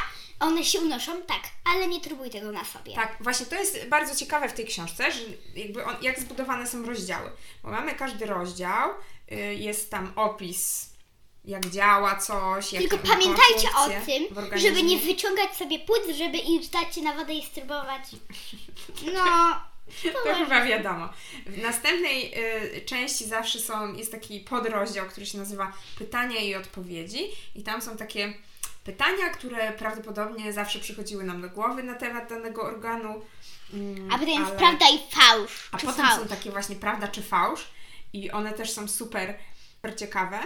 one 0.41 0.65
się 0.65 0.81
unoszą, 0.81 1.23
tak, 1.23 1.43
ale 1.65 1.89
nie 1.89 2.01
próbuj 2.01 2.31
tego 2.31 2.53
na 2.53 2.65
sobie. 2.65 2.95
Tak, 2.95 3.17
właśnie 3.21 3.47
to 3.47 3.55
jest 3.55 3.89
bardzo 3.89 4.17
ciekawe 4.17 4.49
w 4.49 4.53
tej 4.53 4.67
książce, 4.67 5.13
że 5.13 5.21
jakby 5.55 5.85
on, 5.85 5.97
jak 6.03 6.21
zbudowane 6.21 6.67
są 6.67 6.87
rozdziały. 6.87 7.31
Bo 7.63 7.71
mamy 7.71 7.95
każdy 7.95 8.27
rozdział, 8.27 8.91
y, 9.33 9.37
jest 9.55 9.91
tam 9.91 10.13
opis, 10.17 10.91
jak 11.45 11.71
działa 11.71 12.17
coś, 12.17 12.73
jakie 12.73 12.89
Tylko 12.89 13.09
pamiętajcie 13.09 13.69
o 13.77 13.89
tym, 14.07 14.49
żeby 14.59 14.83
nie 14.83 14.99
wyciągać 14.99 15.57
sobie 15.57 15.79
płuc, 15.79 16.17
żeby 16.17 16.39
ich 16.39 16.71
dać 16.71 16.95
się 16.95 17.03
na 17.03 17.15
wodę 17.15 17.35
i 17.35 17.47
spróbować. 17.47 18.03
No, 19.15 19.61
To 20.25 20.35
chyba 20.35 20.65
wiadomo. 20.65 21.09
W 21.47 21.59
następnej 21.63 22.35
y, 22.77 22.81
części 22.87 23.25
zawsze 23.25 23.59
są, 23.59 23.95
jest 23.95 24.13
taki 24.13 24.41
podrozdział, 24.41 25.07
który 25.07 25.27
się 25.27 25.39
nazywa 25.39 25.73
Pytania 25.99 26.41
i 26.41 26.55
odpowiedzi. 26.55 27.21
I 27.55 27.63
tam 27.63 27.83
są 27.83 27.97
takie 27.97 28.35
pytania, 28.85 29.31
które 29.31 29.73
prawdopodobnie 29.73 30.53
zawsze 30.53 30.79
przychodziły 30.79 31.25
nam 31.25 31.43
do 31.43 31.49
głowy 31.51 31.83
na 31.83 31.95
temat 31.95 32.29
danego 32.29 32.63
organu. 32.63 33.23
Mm, 33.73 34.09
a 34.13 34.19
potem 34.19 34.29
jest 34.29 34.51
ale- 34.51 34.59
prawda 34.59 34.87
i 34.89 34.99
fałsz. 35.11 35.69
A 35.73 35.79
potem 35.79 36.07
fałsz. 36.07 36.21
są 36.23 36.29
takie 36.29 36.51
właśnie 36.51 36.77
prawda 36.77 37.09
czy 37.09 37.23
fałsz. 37.23 37.69
I 38.13 38.31
one 38.31 38.53
też 38.53 38.71
są 38.73 38.89
super, 38.89 39.39
super 39.77 39.97
ciekawe. 39.99 40.39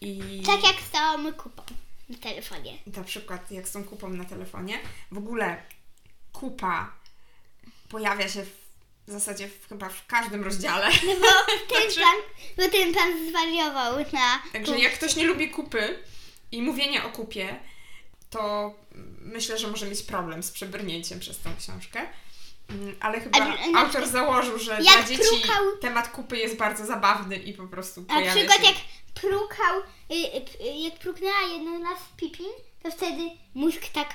I 0.00 0.42
Tak 0.46 0.62
jak 0.64 0.80
z 0.80 0.90
całą 0.90 1.32
kupą 1.32 1.62
na 2.08 2.18
telefonie. 2.18 2.78
na 2.96 3.04
przykład 3.04 3.50
jak 3.50 3.68
z 3.68 3.72
tą 3.72 3.84
kupą 3.84 4.08
na 4.08 4.24
telefonie. 4.24 4.78
W 5.12 5.18
ogóle 5.18 5.62
kupa 6.32 6.92
pojawia 7.88 8.28
się 8.28 8.44
w, 8.44 8.65
w 9.08 9.12
zasadzie 9.12 9.48
w, 9.48 9.68
chyba 9.68 9.88
w 9.88 10.06
każdym 10.06 10.44
rozdziale. 10.44 10.88
No 11.06 11.14
bo 11.14 11.26
ten 11.74 11.82
Także- 11.82 12.00
pan, 12.00 12.16
bo 12.56 12.68
ten 12.68 12.94
pan 12.94 13.28
zwariował 13.28 13.98
na... 14.12 14.42
Także 14.52 14.78
jak 14.78 14.92
ktoś 14.92 15.16
nie 15.16 15.24
lubi 15.24 15.50
kupy 15.50 15.98
i 16.52 16.62
mówienie 16.62 17.04
o 17.04 17.08
kupie, 17.08 17.56
to 18.30 18.74
myślę, 19.20 19.58
że 19.58 19.68
może 19.68 19.86
mieć 19.86 20.02
problem 20.02 20.42
z 20.42 20.50
przebrnięciem 20.50 21.20
przez 21.20 21.38
tą 21.40 21.50
książkę. 21.56 22.08
Mm, 22.68 22.96
Ale 23.00 23.20
chyba 23.20 23.38
na 23.38 23.80
autor 23.80 24.08
założył, 24.08 24.58
że 24.58 24.78
dla 24.78 25.02
dzieci 25.02 25.22
prukał- 25.22 25.78
temat 25.80 26.08
kupy 26.08 26.36
jest 26.36 26.56
bardzo 26.56 26.86
zabawny 26.86 27.36
i 27.36 27.52
po 27.52 27.66
prostu 27.66 28.00
Na 28.00 28.06
pojawia 28.06 28.34
przykład 28.34 28.58
się... 28.58 28.66
jak 28.66 28.76
prukał, 29.14 29.80
y, 30.10 30.14
y, 30.14 30.64
y, 30.68 30.76
jak 30.76 30.98
pruknęła 30.98 31.40
jeden 31.52 31.82
raz 31.82 31.98
Pipin, 32.16 32.46
to 32.82 32.90
wtedy 32.90 33.30
mózg 33.54 33.80
tak 33.92 34.14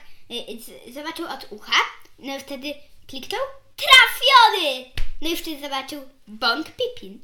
zobaczył 0.93 1.25
od 1.25 1.47
ucha, 1.49 1.81
no 2.19 2.39
wtedy 2.39 2.73
kliknął 3.07 3.41
trafiony! 3.81 4.85
No 5.21 5.29
i 5.29 5.37
wtedy 5.37 5.61
zobaczył 5.61 6.01
bąk 6.27 6.67
Pipin. 6.71 7.19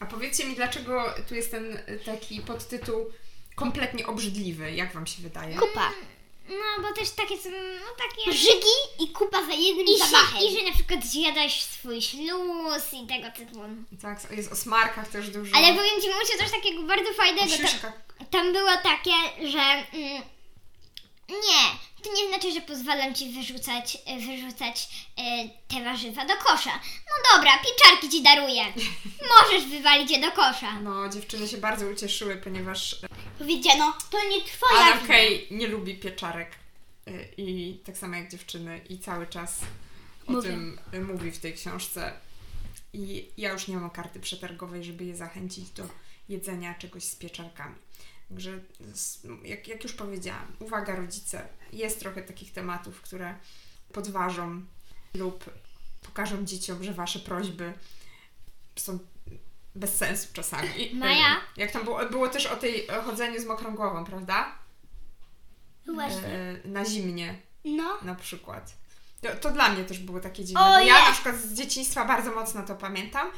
A 0.00 0.06
powiedzcie 0.06 0.44
mi, 0.44 0.54
dlaczego 0.54 1.14
tu 1.28 1.34
jest 1.34 1.50
ten 1.50 1.76
y, 1.76 2.00
taki 2.06 2.40
podtytuł 2.40 3.12
kompletnie 3.54 4.06
obrzydliwy, 4.06 4.72
jak 4.72 4.92
wam 4.92 5.06
się 5.06 5.22
wydaje? 5.22 5.56
Kupa. 5.56 5.90
No, 6.48 6.82
bo 6.82 6.92
też 6.94 7.10
takie 7.10 7.38
są, 7.38 7.50
no 7.50 7.86
takie... 8.08 8.32
Żygi 8.32 9.04
i 9.04 9.08
kupa 9.08 9.46
za 9.46 9.52
jednym 9.52 9.86
I, 9.86 9.98
zamachem. 9.98 10.40
że, 10.40 10.46
I 10.46 10.58
że 10.58 10.64
na 10.64 10.72
przykład 10.72 11.04
zjadasz 11.04 11.62
swój 11.62 12.02
śluz 12.02 12.92
i 12.92 13.06
tego 13.06 13.30
typu. 13.36 13.60
Tak, 14.02 14.18
jest 14.30 14.52
o 14.52 14.56
smarkach 14.56 15.08
też 15.08 15.30
dużo. 15.30 15.56
Ale 15.56 15.66
powiem 15.66 16.00
Ci, 16.02 16.08
muszę 16.08 16.38
coś 16.38 16.50
takiego 16.50 16.82
bardzo 16.82 17.10
o 17.10 17.14
fajnego. 17.14 17.48
Tam, 17.50 17.66
szyszkach. 17.66 17.92
tam 18.30 18.52
było 18.52 18.70
takie, 18.82 19.12
że 19.50 19.58
mm, 19.98 20.22
nie, 21.28 21.78
to 22.02 22.12
nie 22.12 22.28
znaczy, 22.28 22.52
że 22.52 22.60
pozwalam 22.60 23.14
Ci 23.14 23.30
wyrzucać, 23.30 23.98
e, 24.06 24.20
wyrzucać 24.20 24.88
e, 25.18 25.48
te 25.68 25.84
warzywa 25.84 26.26
do 26.26 26.36
kosza. 26.36 26.80
No 27.06 27.36
dobra, 27.36 27.58
pieczarki 27.58 28.08
Ci 28.08 28.22
daruję. 28.22 28.64
Możesz 29.40 29.66
wywalić 29.70 30.10
je 30.10 30.20
do 30.20 30.32
kosza. 30.32 30.80
No, 30.80 31.08
dziewczyny 31.08 31.48
się 31.48 31.56
bardzo 31.58 31.86
ucieszyły, 31.86 32.36
ponieważ 32.36 32.96
Powiedziano, 33.38 33.94
to 34.10 34.28
nie 34.28 34.42
twoja 34.44 34.80
Adam 34.80 34.98
wina. 34.98 35.08
Kay 35.08 35.46
nie 35.50 35.66
lubi 35.66 35.94
pieczarek 35.94 36.50
i 37.36 37.78
tak 37.84 37.98
samo 37.98 38.16
jak 38.16 38.30
dziewczyny 38.30 38.80
i 38.88 38.98
cały 38.98 39.26
czas 39.26 39.60
o 40.28 40.32
Mówię. 40.32 40.48
tym 40.48 40.78
mówi 41.06 41.30
w 41.30 41.38
tej 41.38 41.54
książce 41.54 42.12
i 42.92 43.28
ja 43.36 43.52
już 43.52 43.68
nie 43.68 43.76
mam 43.76 43.90
karty 43.90 44.20
przetargowej, 44.20 44.84
żeby 44.84 45.04
je 45.04 45.16
zachęcić 45.16 45.70
do 45.70 45.88
jedzenia 46.28 46.74
czegoś 46.74 47.04
z 47.04 47.14
pieczarkami. 47.14 47.74
Także 48.28 48.60
jak, 49.44 49.68
jak 49.68 49.82
już 49.84 49.92
powiedziałam, 49.92 50.52
uwaga 50.58 50.96
rodzice, 50.96 51.48
jest 51.72 52.00
trochę 52.00 52.22
takich 52.22 52.52
tematów, 52.52 53.00
które 53.00 53.34
podważą 53.92 54.62
lub 55.14 55.44
pokażą 56.02 56.44
dzieciom, 56.44 56.84
że 56.84 56.92
wasze 56.94 57.18
prośby 57.18 57.72
są 58.76 58.98
bez 59.74 59.96
sensu 59.96 60.28
czasami. 60.32 60.68
Maja? 60.94 61.36
Y, 61.36 61.40
Jak 61.60 61.70
tam 61.70 61.84
było, 61.84 62.06
było 62.06 62.28
też 62.28 62.46
o 62.46 62.56
tej 62.56 62.90
o 62.90 63.02
chodzeniu 63.02 63.40
z 63.40 63.44
mokrą 63.44 63.74
głową, 63.74 64.04
prawda? 64.04 64.58
No 65.86 65.94
Właśnie. 65.94 66.28
E, 66.28 66.68
na 66.68 66.84
zimnie 66.84 67.38
No. 67.64 67.98
na 68.02 68.14
przykład. 68.14 68.76
To, 69.20 69.36
to 69.36 69.50
dla 69.50 69.68
mnie 69.68 69.84
też 69.84 69.98
było 69.98 70.20
takie 70.20 70.44
dziwne, 70.44 70.60
O 70.60 70.64
bo 70.64 70.78
ja 70.78 71.06
na 71.08 71.12
przykład 71.12 71.36
z 71.36 71.54
dzieciństwa 71.54 72.04
bardzo 72.04 72.30
mocno 72.34 72.62
to 72.62 72.74
pamiętam, 72.74 73.28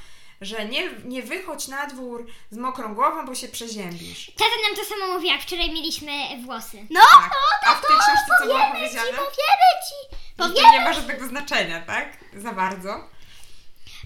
że 0.41 0.65
nie, 0.65 0.91
nie 1.05 1.23
wychodź 1.23 1.69
na 1.69 1.87
dwór 1.87 2.27
z 2.51 2.57
mokrą 2.57 2.95
głową, 2.95 3.27
bo 3.27 3.35
się 3.35 3.49
przeziębisz. 3.49 4.27
Tata 4.37 4.51
nam 4.69 4.77
to 4.77 4.85
samo 4.85 5.15
mówi, 5.15 5.29
jak 5.29 5.41
wczoraj 5.43 5.71
mieliśmy 5.71 6.13
włosy. 6.45 6.87
No, 6.91 7.01
Tak. 7.11 7.31
A 7.67 7.75
w 7.75 7.81
tej 7.81 7.97
książce 7.97 8.27
co 8.41 8.45
było 8.45 8.59
powiemy 8.59 8.75
powiedziane? 8.75 9.09
ci, 9.09 9.15
powiemy 9.17 9.71
ci, 9.89 10.17
powiemy, 10.37 10.69
to 10.69 10.73
nie 10.73 10.81
ma 10.81 10.93
żadnego 10.93 11.27
znaczenia, 11.29 11.81
tak? 11.81 12.17
Za 12.37 12.53
bardzo. 12.53 13.09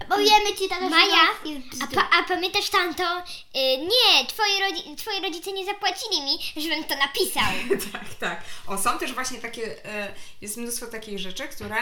powiemy 0.08 0.54
ci 0.58 0.68
tata, 0.68 0.88
Maja, 0.88 1.24
to 1.44 1.84
A, 1.84 1.86
pa, 1.94 2.18
a 2.18 2.22
pamiętasz 2.22 2.70
tamto? 2.70 3.18
Y, 3.18 3.22
nie, 3.78 4.26
twoi, 4.26 4.60
rodzi, 4.60 4.96
twoi 4.96 5.20
rodzice 5.22 5.52
nie 5.52 5.64
zapłacili 5.64 6.22
mi, 6.22 6.38
żebym 6.62 6.84
to 6.84 6.96
napisał. 6.96 7.44
tak, 7.92 8.14
tak. 8.20 8.42
O, 8.66 8.78
są 8.78 8.98
też 8.98 9.12
właśnie 9.12 9.38
takie, 9.38 9.84
e, 9.84 10.14
jest 10.40 10.56
mnóstwo 10.56 10.86
takich 10.86 11.18
rzeczy, 11.18 11.48
które, 11.48 11.76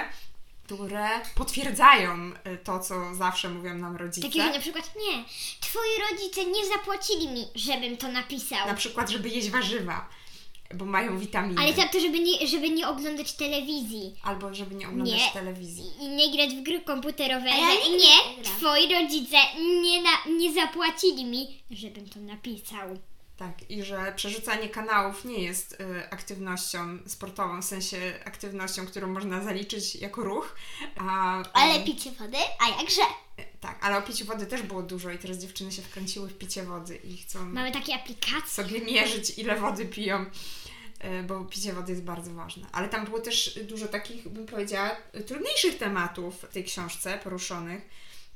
które 0.77 1.09
potwierdzają 1.35 2.33
e, 2.45 2.57
to, 2.57 2.79
co 2.79 3.15
zawsze 3.15 3.49
mówią 3.49 3.75
nam 3.75 3.97
rodzice. 3.97 4.29
Takiego 4.29 4.51
na 4.53 4.59
przykład, 4.61 4.91
nie, 4.97 5.25
twoi 5.61 6.11
rodzice 6.11 6.45
nie 6.45 6.67
zapłacili 6.67 7.29
mi, 7.29 7.47
żebym 7.55 7.97
to 7.97 8.09
napisał. 8.09 8.67
Na 8.67 8.75
przykład, 8.75 9.11
żeby 9.11 9.29
jeść 9.29 9.51
warzywa, 9.51 10.09
bo 10.75 10.85
mają 10.85 11.19
witaminy. 11.19 11.61
Ale 11.61 11.73
za 11.73 11.89
to, 11.89 12.01
żeby 12.01 12.19
nie, 12.19 12.47
żeby 12.47 12.71
nie 12.71 12.89
oglądać 12.89 13.33
telewizji. 13.33 14.17
Albo 14.23 14.55
żeby 14.55 14.75
nie 14.75 14.89
oglądać 14.89 15.15
Nie. 15.15 15.31
telewizji. 15.33 15.85
I 16.01 16.09
nie 16.09 16.33
grać 16.33 16.51
w 16.55 16.63
gry 16.63 16.81
komputerowe. 16.81 17.47
A 17.53 17.57
ja 17.57 17.71
że 17.71 17.75
nigdy 17.91 17.91
nie, 17.91 18.37
nie 18.37 18.43
twoi 18.45 18.95
rodzice 18.95 19.37
nie, 19.83 20.03
na, 20.03 20.11
nie 20.39 20.53
zapłacili 20.53 21.25
mi, 21.25 21.63
żebym 21.71 22.09
to 22.09 22.21
napisał. 22.21 22.99
Tak, 23.37 23.71
i 23.71 23.83
że 23.83 24.13
przerzucanie 24.17 24.69
kanałów 24.69 25.25
nie 25.25 25.39
jest 25.43 25.73
y, 25.81 26.11
aktywnością 26.11 26.99
sportową, 27.07 27.63
w 27.63 27.65
sensie 27.65 27.97
aktywnością, 28.25 28.87
którą 28.87 29.09
można 29.09 29.43
zaliczyć 29.43 29.97
jako 29.97 30.23
ruch. 30.23 30.57
A, 30.97 31.43
Ale 31.53 31.73
mm, 31.73 31.85
picie 31.87 32.11
wody, 32.11 32.37
a 32.61 32.81
jakże? 32.81 33.03
Tak, 33.61 33.79
ale 33.85 33.99
o 33.99 34.03
piciu 34.03 34.25
wody 34.25 34.47
też 34.47 34.63
było 34.63 34.83
dużo 34.83 35.11
i 35.11 35.19
teraz 35.19 35.39
dziewczyny 35.39 35.73
się 35.73 35.83
wkręciły 35.83 36.29
w 36.29 36.39
picie 36.39 36.63
wody 36.63 36.97
i 36.97 37.17
chcą 37.17 37.45
Mamy 37.45 37.73
takie 37.73 37.95
aplikacje. 37.95 38.49
sobie 38.49 38.81
mierzyć, 38.81 39.39
ile 39.39 39.57
wody 39.57 39.87
piją, 39.87 40.27
y, 41.05 41.23
bo 41.23 41.45
picie 41.45 41.73
wody 41.73 41.93
jest 41.93 42.05
bardzo 42.05 42.35
ważne. 42.35 42.67
Ale 42.73 42.89
tam 42.89 43.05
było 43.05 43.19
też 43.21 43.59
dużo 43.65 43.87
takich, 43.89 44.29
bym 44.29 44.47
powiedziała, 44.47 44.97
trudniejszych 45.27 45.79
tematów 45.79 46.43
w 46.43 46.53
tej 46.53 46.65
książce 46.65 47.19
poruszonych. 47.25 47.83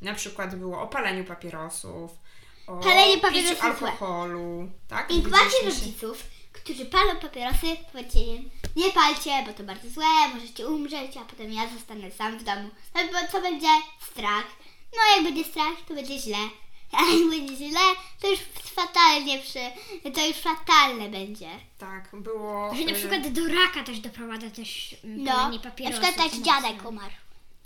Na 0.00 0.14
przykład 0.14 0.56
było 0.56 0.82
o 0.82 0.86
paleniu 0.86 1.24
papierosów, 1.24 2.10
o 2.66 2.76
Palenie 2.76 3.18
papierosów 3.18 3.58
złe. 3.58 3.90
alkoholu, 3.90 4.68
tak? 4.88 5.10
Jak 5.14 5.24
macie 5.30 5.64
rodziców, 5.64 6.22
którzy 6.52 6.84
palą 6.86 7.16
papierosy, 7.20 7.66
powiedzcie 7.92 8.20
nie 8.76 8.90
palcie, 8.94 9.30
bo 9.46 9.52
to 9.52 9.64
bardzo 9.64 9.90
złe, 9.90 10.04
możecie 10.34 10.68
umrzeć, 10.68 11.16
a 11.16 11.24
potem 11.24 11.52
ja 11.52 11.62
zostanę 11.78 12.10
sam 12.10 12.38
w 12.38 12.44
domu. 12.44 12.68
No 12.94 13.00
bo 13.12 13.32
co 13.32 13.40
będzie? 13.40 13.68
Strach. 14.12 14.44
No 14.92 15.14
jak 15.16 15.24
będzie 15.24 15.44
strach, 15.50 15.76
to 15.88 15.94
będzie 15.94 16.18
źle. 16.18 16.36
A 16.92 17.02
jak 17.02 17.30
będzie 17.30 17.56
źle, 17.68 17.80
to 18.20 18.30
już 18.30 18.38
fatalnie 18.64 19.38
przy... 19.38 19.58
to 20.14 20.26
już 20.26 20.36
fatalne 20.36 21.08
będzie. 21.08 21.48
Tak, 21.78 22.08
było. 22.12 22.74
Że 22.74 22.84
na 22.84 22.90
y, 22.90 22.94
przykład 22.94 23.28
do 23.28 23.40
raka 23.48 23.82
też 23.84 24.00
doprowadza 24.00 24.50
też 24.50 24.96
mm, 25.04 25.24
No, 25.24 25.32
palenie 25.34 25.56
na 25.56 25.62
papierosów. 25.62 26.00
przykład 26.02 26.24
tak 26.24 26.38
mocno. 26.38 26.52
dziadek 26.54 26.88
umarł. 26.88 27.14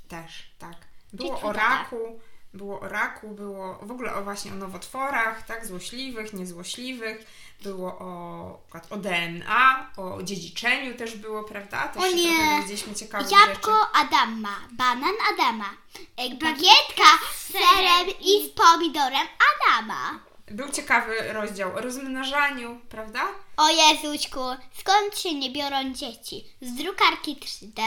Też, 0.09 0.43
tak. 0.59 0.77
Było 1.13 1.41
o 1.41 1.53
raku, 1.53 2.21
było 2.55 2.81
o 2.81 2.89
raku, 2.89 3.29
było 3.29 3.79
w 3.83 3.91
ogóle 3.91 4.15
o 4.15 4.25
właśnie 4.25 4.53
o 4.53 4.55
nowotworach, 4.55 5.47
tak, 5.47 5.67
złośliwych, 5.67 6.33
niezłośliwych, 6.33 7.27
było 7.63 7.99
o, 7.99 8.61
o 8.91 8.97
DNA, 8.97 9.91
o 9.97 10.23
dziedziczeniu 10.23 10.95
też 10.95 11.17
było, 11.17 11.45
prawda? 11.45 11.89
Też 11.89 12.03
O 12.03 12.11
się 12.11 12.17
nie. 12.17 12.23
trochę 12.37 12.57
dowiedzieliśmy 12.57 12.95
ciekawych 12.95 13.31
Jabłko 13.31 13.71
rzeczy. 13.73 14.07
Adama, 14.07 14.57
banan 14.73 15.15
Adama, 15.35 15.71
e, 16.17 16.29
bagietka 16.31 17.05
z 17.37 17.53
serem 17.53 18.07
i 18.21 18.47
z 18.47 18.51
pomidorem 18.51 19.27
Adama. 19.51 20.30
Był 20.51 20.71
ciekawy 20.73 21.33
rozdział 21.33 21.77
o 21.77 21.81
rozmnażaniu, 21.81 22.81
prawda? 22.89 23.27
O 23.57 23.69
Jezuśku, 23.69 24.41
skąd 24.79 25.19
się 25.19 25.35
nie 25.35 25.51
biorą 25.51 25.93
dzieci? 25.95 26.45
Z 26.63 26.75
drukarki 26.75 27.37
3D. 27.37 27.83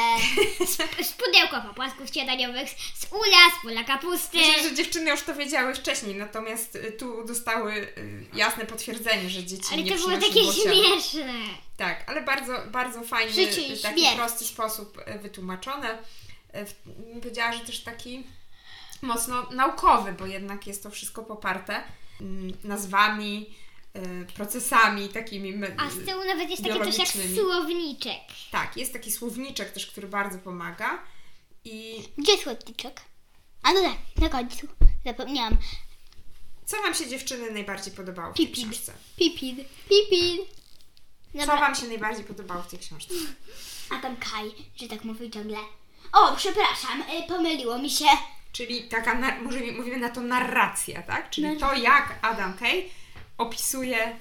Z 1.04 1.12
pudełka 1.12 1.62
popłasków 1.62 2.10
śniadaniowych, 2.10 2.70
z 2.70 3.12
ula, 3.12 3.60
z 3.60 3.64
pola 3.64 3.84
kapusty. 3.84 4.38
Myślę, 4.38 4.64
że 4.64 4.76
dziewczyny 4.76 5.10
już 5.12 5.22
to 5.22 5.36
wiedziały 5.36 5.76
wcześniej, 5.76 6.16
natomiast 6.16 6.76
y, 6.76 6.92
tu 6.92 7.26
dostały 7.26 7.74
y, 7.74 8.26
jasne 8.34 8.66
potwierdzenie, 8.66 9.30
że 9.30 9.44
dzieci 9.44 9.68
Ale 9.74 9.84
nie 9.84 9.92
to 9.92 9.98
było 9.98 10.18
takie 10.18 10.44
śmieszne. 10.54 11.34
Tak, 11.78 12.04
ale 12.10 12.22
bardzo, 12.22 12.54
bardzo 12.72 13.04
fajny, 13.04 13.34
Życie 13.34 13.74
y, 13.74 13.78
taki 13.78 14.00
śmierć. 14.02 14.16
prosty 14.16 14.46
sposób 14.46 14.98
wytłumaczone. 15.22 15.98
Powiedziała, 17.22 17.54
że 17.54 17.60
też 17.60 17.84
taki 17.84 18.24
mocno 19.02 19.50
naukowy, 19.52 20.14
bo 20.14 20.26
jednak 20.26 20.68
jest 20.68 20.84
to 20.84 20.90
wszystko 20.90 21.24
poparte 21.24 21.84
nazwami, 22.64 23.56
y, 23.96 24.26
procesami 24.36 25.10
takimi. 25.10 25.54
A 25.78 25.90
z 25.90 26.06
tyłu 26.06 26.26
nawet 26.26 26.50
jest 26.50 26.64
takie 26.64 26.80
coś 26.86 26.98
jak 26.98 27.08
słowniczek. 27.36 28.20
Tak, 28.52 28.78
jest 28.78 28.94
taki 28.94 29.12
słowniczek 29.12 29.72
też, 29.72 29.88
który 29.88 30.08
bardzo 30.08 30.38
pomaga. 30.38 31.04
I 31.66 32.04
Gdzie 32.18 32.38
słodniczek? 32.38 33.02
A 33.64 33.74
no 33.74 33.82
tak, 33.82 33.98
na 34.22 34.30
końcu. 34.30 34.68
Zapomniałam. 35.06 35.58
co 36.66 36.82
Wam 36.82 36.94
się 36.94 37.08
dziewczyny 37.08 37.52
najbardziej 37.52 37.94
podobało 37.94 38.34
w 38.34 38.38
tej 38.38 38.48
Pipin. 38.48 38.64
książce? 38.70 38.94
Pipin. 39.18 39.66
Co 41.34 41.40
Dobra, 41.40 41.60
Wam 41.60 41.76
się 41.76 41.88
najbardziej 41.88 42.26
podobało 42.26 42.64
w 42.64 42.68
tej 42.68 42.80
książce? 42.80 43.14
a 43.90 44.02
tam 44.02 44.18
Kaj, 44.18 44.52
że 44.76 44.88
tak 44.88 45.04
mówi 45.04 45.32
ciągle. 45.32 45.58
O, 46.14 46.36
przepraszam, 46.36 47.02
y, 47.02 47.28
pomyliło 47.28 47.80
mi 47.80 47.90
się. 47.90 48.06
Czyli 48.54 48.84
taka, 48.84 49.40
może 49.42 49.60
mówimy 49.60 49.98
na 49.98 50.10
to 50.10 50.22
narracja, 50.22 51.02
tak? 51.02 51.30
Czyli 51.30 51.58
to, 51.58 51.74
jak 51.74 52.20
Adam 52.22 52.58
Kay 52.58 52.84
opisuje 53.38 54.20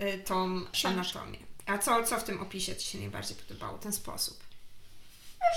y, 0.00 0.18
tą 0.18 0.60
anatomię. 0.84 1.38
A 1.66 1.78
co, 1.78 2.04
co 2.04 2.18
w 2.18 2.24
tym 2.24 2.40
opisie 2.40 2.76
Ci 2.76 2.90
się 2.90 2.98
najbardziej 2.98 3.36
podobało? 3.36 3.78
Ten 3.78 3.92
sposób. 3.92 4.44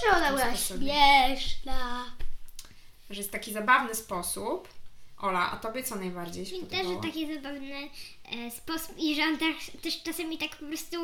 Że 0.03 0.17
ona 0.17 0.29
była 0.29 0.55
śmieszna. 0.55 2.05
Że 3.09 3.17
jest 3.17 3.31
taki 3.31 3.53
zabawny 3.53 3.95
sposób. 3.95 4.67
Ola, 5.21 5.51
a 5.51 5.57
Tobie 5.57 5.83
co 5.83 5.95
najbardziej 5.95 6.45
się 6.45 6.55
I 6.55 6.59
też 6.65 6.79
podobało? 6.79 7.01
taki 7.01 7.33
zabawny 7.35 7.89
e, 8.31 8.51
sposób 8.51 8.95
i 8.97 9.15
że 9.15 9.23
on 9.23 9.37
też, 9.37 9.55
też 9.81 10.03
czasami 10.03 10.37
tak 10.37 10.49
po 10.55 10.65
prostu, 10.65 10.97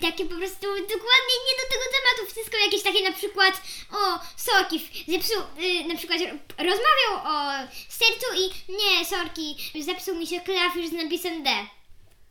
takie 0.00 0.24
po 0.24 0.34
prostu 0.36 0.66
dokładnie 0.66 1.36
nie 1.46 1.54
do 1.62 1.64
tego 1.70 1.84
tematu 1.94 2.32
wszystko 2.32 2.56
jakieś 2.64 2.82
takie 2.82 3.10
na 3.10 3.16
przykład 3.16 3.62
o 3.92 4.18
soki, 4.36 4.78
w- 4.78 5.10
zepsuł, 5.12 5.42
y, 5.62 5.88
na 5.88 5.94
przykład 5.96 6.20
rozmawiał 6.58 7.14
o 7.24 7.50
sercu 7.88 8.26
i 8.36 8.72
nie, 8.72 9.04
sorki, 9.04 9.56
zepsuł 9.84 10.14
mi 10.16 10.26
się 10.26 10.40
klawisz 10.40 10.88
z 10.88 10.92
napisem 10.92 11.42
D. 11.42 11.50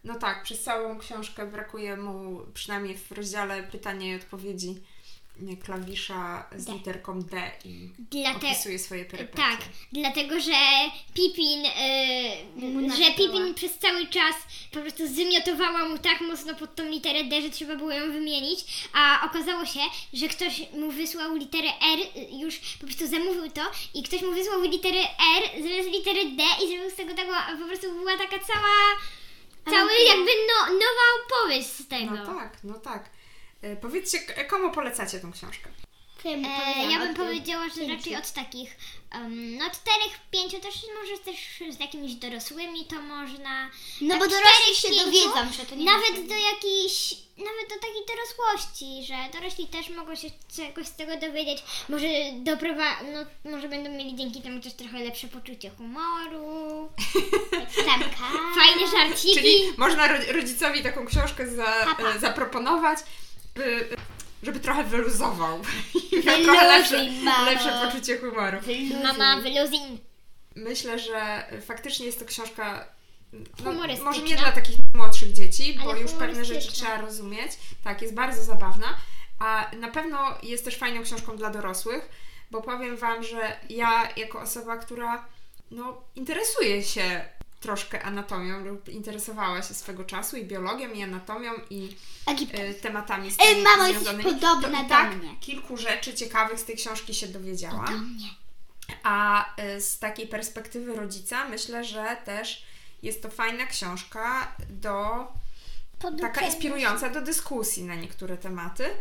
No 0.04 0.16
tak, 0.20 0.44
przez 0.44 0.64
całą 0.64 1.00
książkę 1.00 1.46
brakuje 1.46 1.98
mu, 1.98 2.40
przynajmniej 2.54 2.98
w 2.98 3.12
rozdziale 3.12 3.64
pytania 3.64 4.08
i 4.08 4.16
odpowiedzi, 4.16 4.76
klawisza 5.63 6.46
z 6.56 6.65
D. 6.65 6.74
literką 6.74 7.22
D 7.22 7.51
i 7.65 7.89
Dlate- 8.12 8.36
opisuje 8.51 8.79
swoje 8.79 9.06
perypetie. 9.06 9.38
Tak, 9.38 9.60
dlatego 9.91 10.39
że 10.39 10.51
Pipin, 11.13 11.63
Mu 12.56 12.79
y, 12.94 12.98
że. 12.98 13.12
Pipin 13.12 13.53
przez 13.53 13.77
cały 13.77 14.08
czas 14.08 14.36
po 14.72 14.79
prostu 14.79 15.08
wymiotowała 15.10 15.89
mu 15.89 15.98
tak 15.98 16.22
mocno 16.22 16.56
pod 16.56 16.75
tą 16.75 16.84
literę 16.89 17.24
D, 17.24 17.41
że 17.41 17.50
trzeba 17.50 17.75
było 17.75 17.91
ją 17.91 18.12
wymienić, 18.12 18.65
a 18.94 19.25
okazało 19.25 19.65
się, 19.65 19.79
że 20.13 20.27
ktoś 20.27 20.62
mu 20.74 20.91
wysłał 20.91 21.36
literę 21.36 21.70
R, 21.94 22.00
y, 22.00 22.38
już 22.39 22.60
po 22.79 22.86
prostu 22.86 23.08
zamówił 23.08 23.51
to 23.51 23.62
i 23.94 24.03
ktoś 24.03 24.22
mu 24.22 24.32
wysłał 24.32 24.62
literę 24.62 25.00
R 25.38 25.63
zamiast 25.63 25.89
litery 25.89 26.25
D 26.25 26.44
i 26.63 26.67
zrobił 26.70 26.89
z 26.89 26.96
tego 26.96 27.13
taką, 27.13 27.58
po 27.60 27.65
prostu 27.67 27.91
była 27.94 28.17
taka 28.17 28.39
cała, 28.39 28.75
cały 29.65 29.91
jakby 30.08 30.32
no, 30.47 30.73
nowa 30.73 31.06
opowieść 31.26 31.67
z 31.67 31.88
tego. 31.88 32.12
No 32.15 32.26
tak, 32.26 32.58
no 32.63 32.73
tak. 32.73 33.16
E, 33.62 33.76
powiedzcie, 33.76 34.20
komu 34.50 34.72
polecacie 34.72 35.20
tą 35.20 35.32
książkę? 35.32 35.70
Co 36.24 36.30
ja 36.30 36.36
bym 36.38 36.46
E, 36.46 36.50
powiedziała? 36.50 36.91
ja 36.91 37.00
bym 37.00 37.15
powiedziała, 37.15 37.70
że 37.70 37.76
pięciu. 37.76 37.96
raczej 37.96 38.15
od 38.15 38.32
takich 38.32 38.78
um, 39.13 39.58
no 39.58 39.65
czterech, 39.70 40.20
pięciu 40.32 40.60
też 40.60 40.76
może 41.02 41.17
też 41.17 41.36
z 41.78 41.80
jakimiś 41.80 42.15
dorosłymi 42.15 42.86
to 42.86 43.02
można. 43.02 43.70
No 44.02 44.10
tak 44.10 44.20
bo 44.20 44.28
dorośli 44.28 44.76
się 44.76 44.88
pięciu, 44.89 45.06
dowiedzą, 45.06 45.54
że 45.58 45.65
to 45.65 45.76
nie 45.76 45.86
Nawet 45.86 46.28
do 46.28 46.36
jakiejś, 46.36 47.12
nawet 47.38 47.70
do 47.70 47.76
takiej 47.76 48.04
dorosłości, 48.08 49.06
że 49.08 49.39
dorośli 49.39 49.67
też 49.67 49.89
mogą 49.89 50.15
się 50.15 50.28
czegoś 50.56 50.88
z 50.88 50.96
tego 50.96 51.17
dowiedzieć. 51.17 51.63
Może 51.89 52.08
doprowa- 52.43 52.98
no 53.13 53.52
może 53.52 53.70
będą 53.70 53.89
mieli 53.89 54.15
dzięki 54.15 54.41
temu 54.41 54.62
też 54.62 54.74
trochę 54.74 55.00
lepsze 55.00 55.28
poczucie 55.28 55.70
humoru. 55.70 56.89
Fajne 58.60 58.88
żarciki. 58.91 59.36
Czyli 59.36 59.60
można 59.78 60.08
ro- 60.08 60.32
rodzicowi 60.32 60.84
taką 60.84 61.06
książkę 61.08 61.48
za, 61.48 61.65
e, 62.15 62.20
zaproponować, 62.20 63.00
by, 63.58 63.89
żeby 64.43 64.60
trochę 64.60 64.84
wyluzował. 64.84 65.62
I 66.12 66.26
miał 66.26 66.43
trochę 66.43 66.67
lepsze, 66.67 67.10
lepsze 67.46 67.82
poczucie 67.86 68.17
humoru. 68.17 68.58
Mama 69.04 69.41
wyluzin. 69.41 69.98
Myślę, 70.56 71.00
że 71.00 71.46
faktycznie 71.62 72.06
jest 72.06 72.20
to 72.20 72.26
książka 72.26 72.88
no, 73.65 73.72
może 74.04 74.22
nie 74.22 74.36
dla 74.36 74.52
takich 74.52 74.76
młodszych 74.93 75.34
dzieci, 75.34 75.80
bo 75.84 75.96
już 75.96 76.12
pewne 76.12 76.46
rzeczy 76.46 76.72
trzeba 76.72 77.02
rozumieć. 77.02 77.52
Tak, 77.84 78.02
jest 78.02 78.13
bardzo 78.13 78.43
zabawna, 78.43 78.98
a 79.39 79.72
na 79.80 79.88
pewno 79.88 80.17
jest 80.43 80.65
też 80.65 80.78
fajną 80.78 81.04
książką 81.04 81.38
dla 81.38 81.50
dorosłych, 81.50 82.10
bo 82.52 82.62
powiem 82.62 82.98
Wam, 82.98 83.24
że 83.24 83.58
ja 83.70 84.10
jako 84.17 84.41
osoba, 84.41 84.78
która 84.78 85.26
no, 85.72 86.02
interesuje 86.15 86.84
się 86.84 87.26
troszkę 87.60 88.04
anatomią 88.04 88.60
lub 88.65 88.89
interesowała 88.89 89.62
się 89.62 89.74
swego 89.74 90.04
czasu 90.04 90.38
i 90.38 90.43
biologią, 90.46 90.89
i 90.89 91.04
anatomią, 91.04 91.52
i 91.70 91.96
e, 92.52 92.74
tematami 92.74 93.32
z 93.32 93.38
Ej, 93.39 93.56
tym 93.56 93.63
mamo, 93.63 93.86
związanymi, 93.86 94.24
podobna 94.24 94.84
to 94.84 94.89
tak 94.89 95.15
mnie. 95.15 95.36
kilku 95.39 95.78
rzeczy 95.78 96.13
ciekawych 96.13 96.60
z 96.60 96.65
tej 96.65 96.76
książki 96.76 97.13
się 97.13 97.28
dowiedziałam. 97.28 97.86
Do 97.86 97.91
mnie. 97.91 98.30
A 99.04 99.46
y, 99.78 99.82
z 99.82 100.00
takiej 100.00 100.28
perspektywy 100.28 100.96
rodzica 100.96 101.50
myślę, 101.50 101.84
że 101.84 102.17
też 102.26 102.63
jest 103.04 103.22
to 103.22 103.30
fajna 103.30 103.65
książka 103.65 104.56
do 104.70 105.28
taka 106.22 106.41
inspirująca 106.41 107.10
do 107.10 107.22
dyskusji 107.22 107.84
na 107.84 107.96
niektóre 107.96 108.38
tematy. 108.38 108.86
Y, 108.86 108.91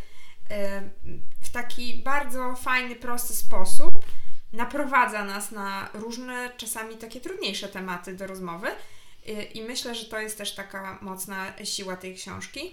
W 1.43 1.49
taki 1.53 1.95
bardzo 2.05 2.55
fajny, 2.57 2.97
prosty 2.97 3.35
sposób 3.35 3.96
naprowadza 4.57 5.25
nas 5.25 5.51
na 5.51 5.89
różne, 5.95 6.51
czasami 6.57 6.97
takie 6.97 7.21
trudniejsze 7.21 7.69
tematy 7.69 8.15
do 8.15 8.27
rozmowy. 8.27 8.69
Y, 9.29 9.43
I 9.55 9.63
myślę, 9.63 9.95
że 9.95 10.05
to 10.05 10.19
jest 10.19 10.39
też 10.39 10.55
taka 10.55 10.99
mocna 11.03 11.53
siła 11.65 11.97
tej 11.97 12.15
książki, 12.15 12.73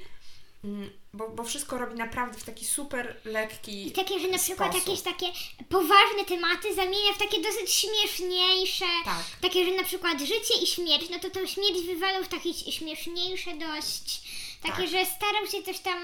Mm, 0.63 0.89
bo, 1.13 1.29
bo 1.29 1.43
wszystko 1.43 1.77
robi 1.77 1.95
naprawdę 1.95 2.37
w 2.37 2.43
taki 2.43 2.65
super 2.65 3.15
lekki 3.25 3.87
I 3.87 3.91
takie, 3.91 4.19
że 4.19 4.27
na 4.27 4.37
przykład 4.37 4.71
sposób. 4.71 4.87
jakieś 4.87 5.03
takie 5.03 5.25
poważne 5.69 6.25
tematy 6.27 6.75
zamienia 6.75 7.13
w 7.15 7.17
takie 7.17 7.41
dosyć 7.41 7.71
śmieszniejsze. 7.71 8.85
Tak. 9.05 9.23
Takie, 9.41 9.65
że 9.65 9.71
na 9.71 9.83
przykład 9.83 10.19
życie 10.19 10.53
i 10.63 10.67
śmierć, 10.67 11.09
no 11.09 11.19
to 11.19 11.29
tą 11.29 11.45
śmierć 11.45 11.81
wywalał 11.85 12.23
w 12.23 12.27
takie 12.27 12.53
śmieszniejsze 12.53 13.51
dość. 13.55 14.21
Takie, 14.63 14.75
Tak. 14.77 14.87
że 14.87 15.05
starał 15.05 15.47
się 15.47 15.63
coś 15.63 15.79
tam, 15.79 15.99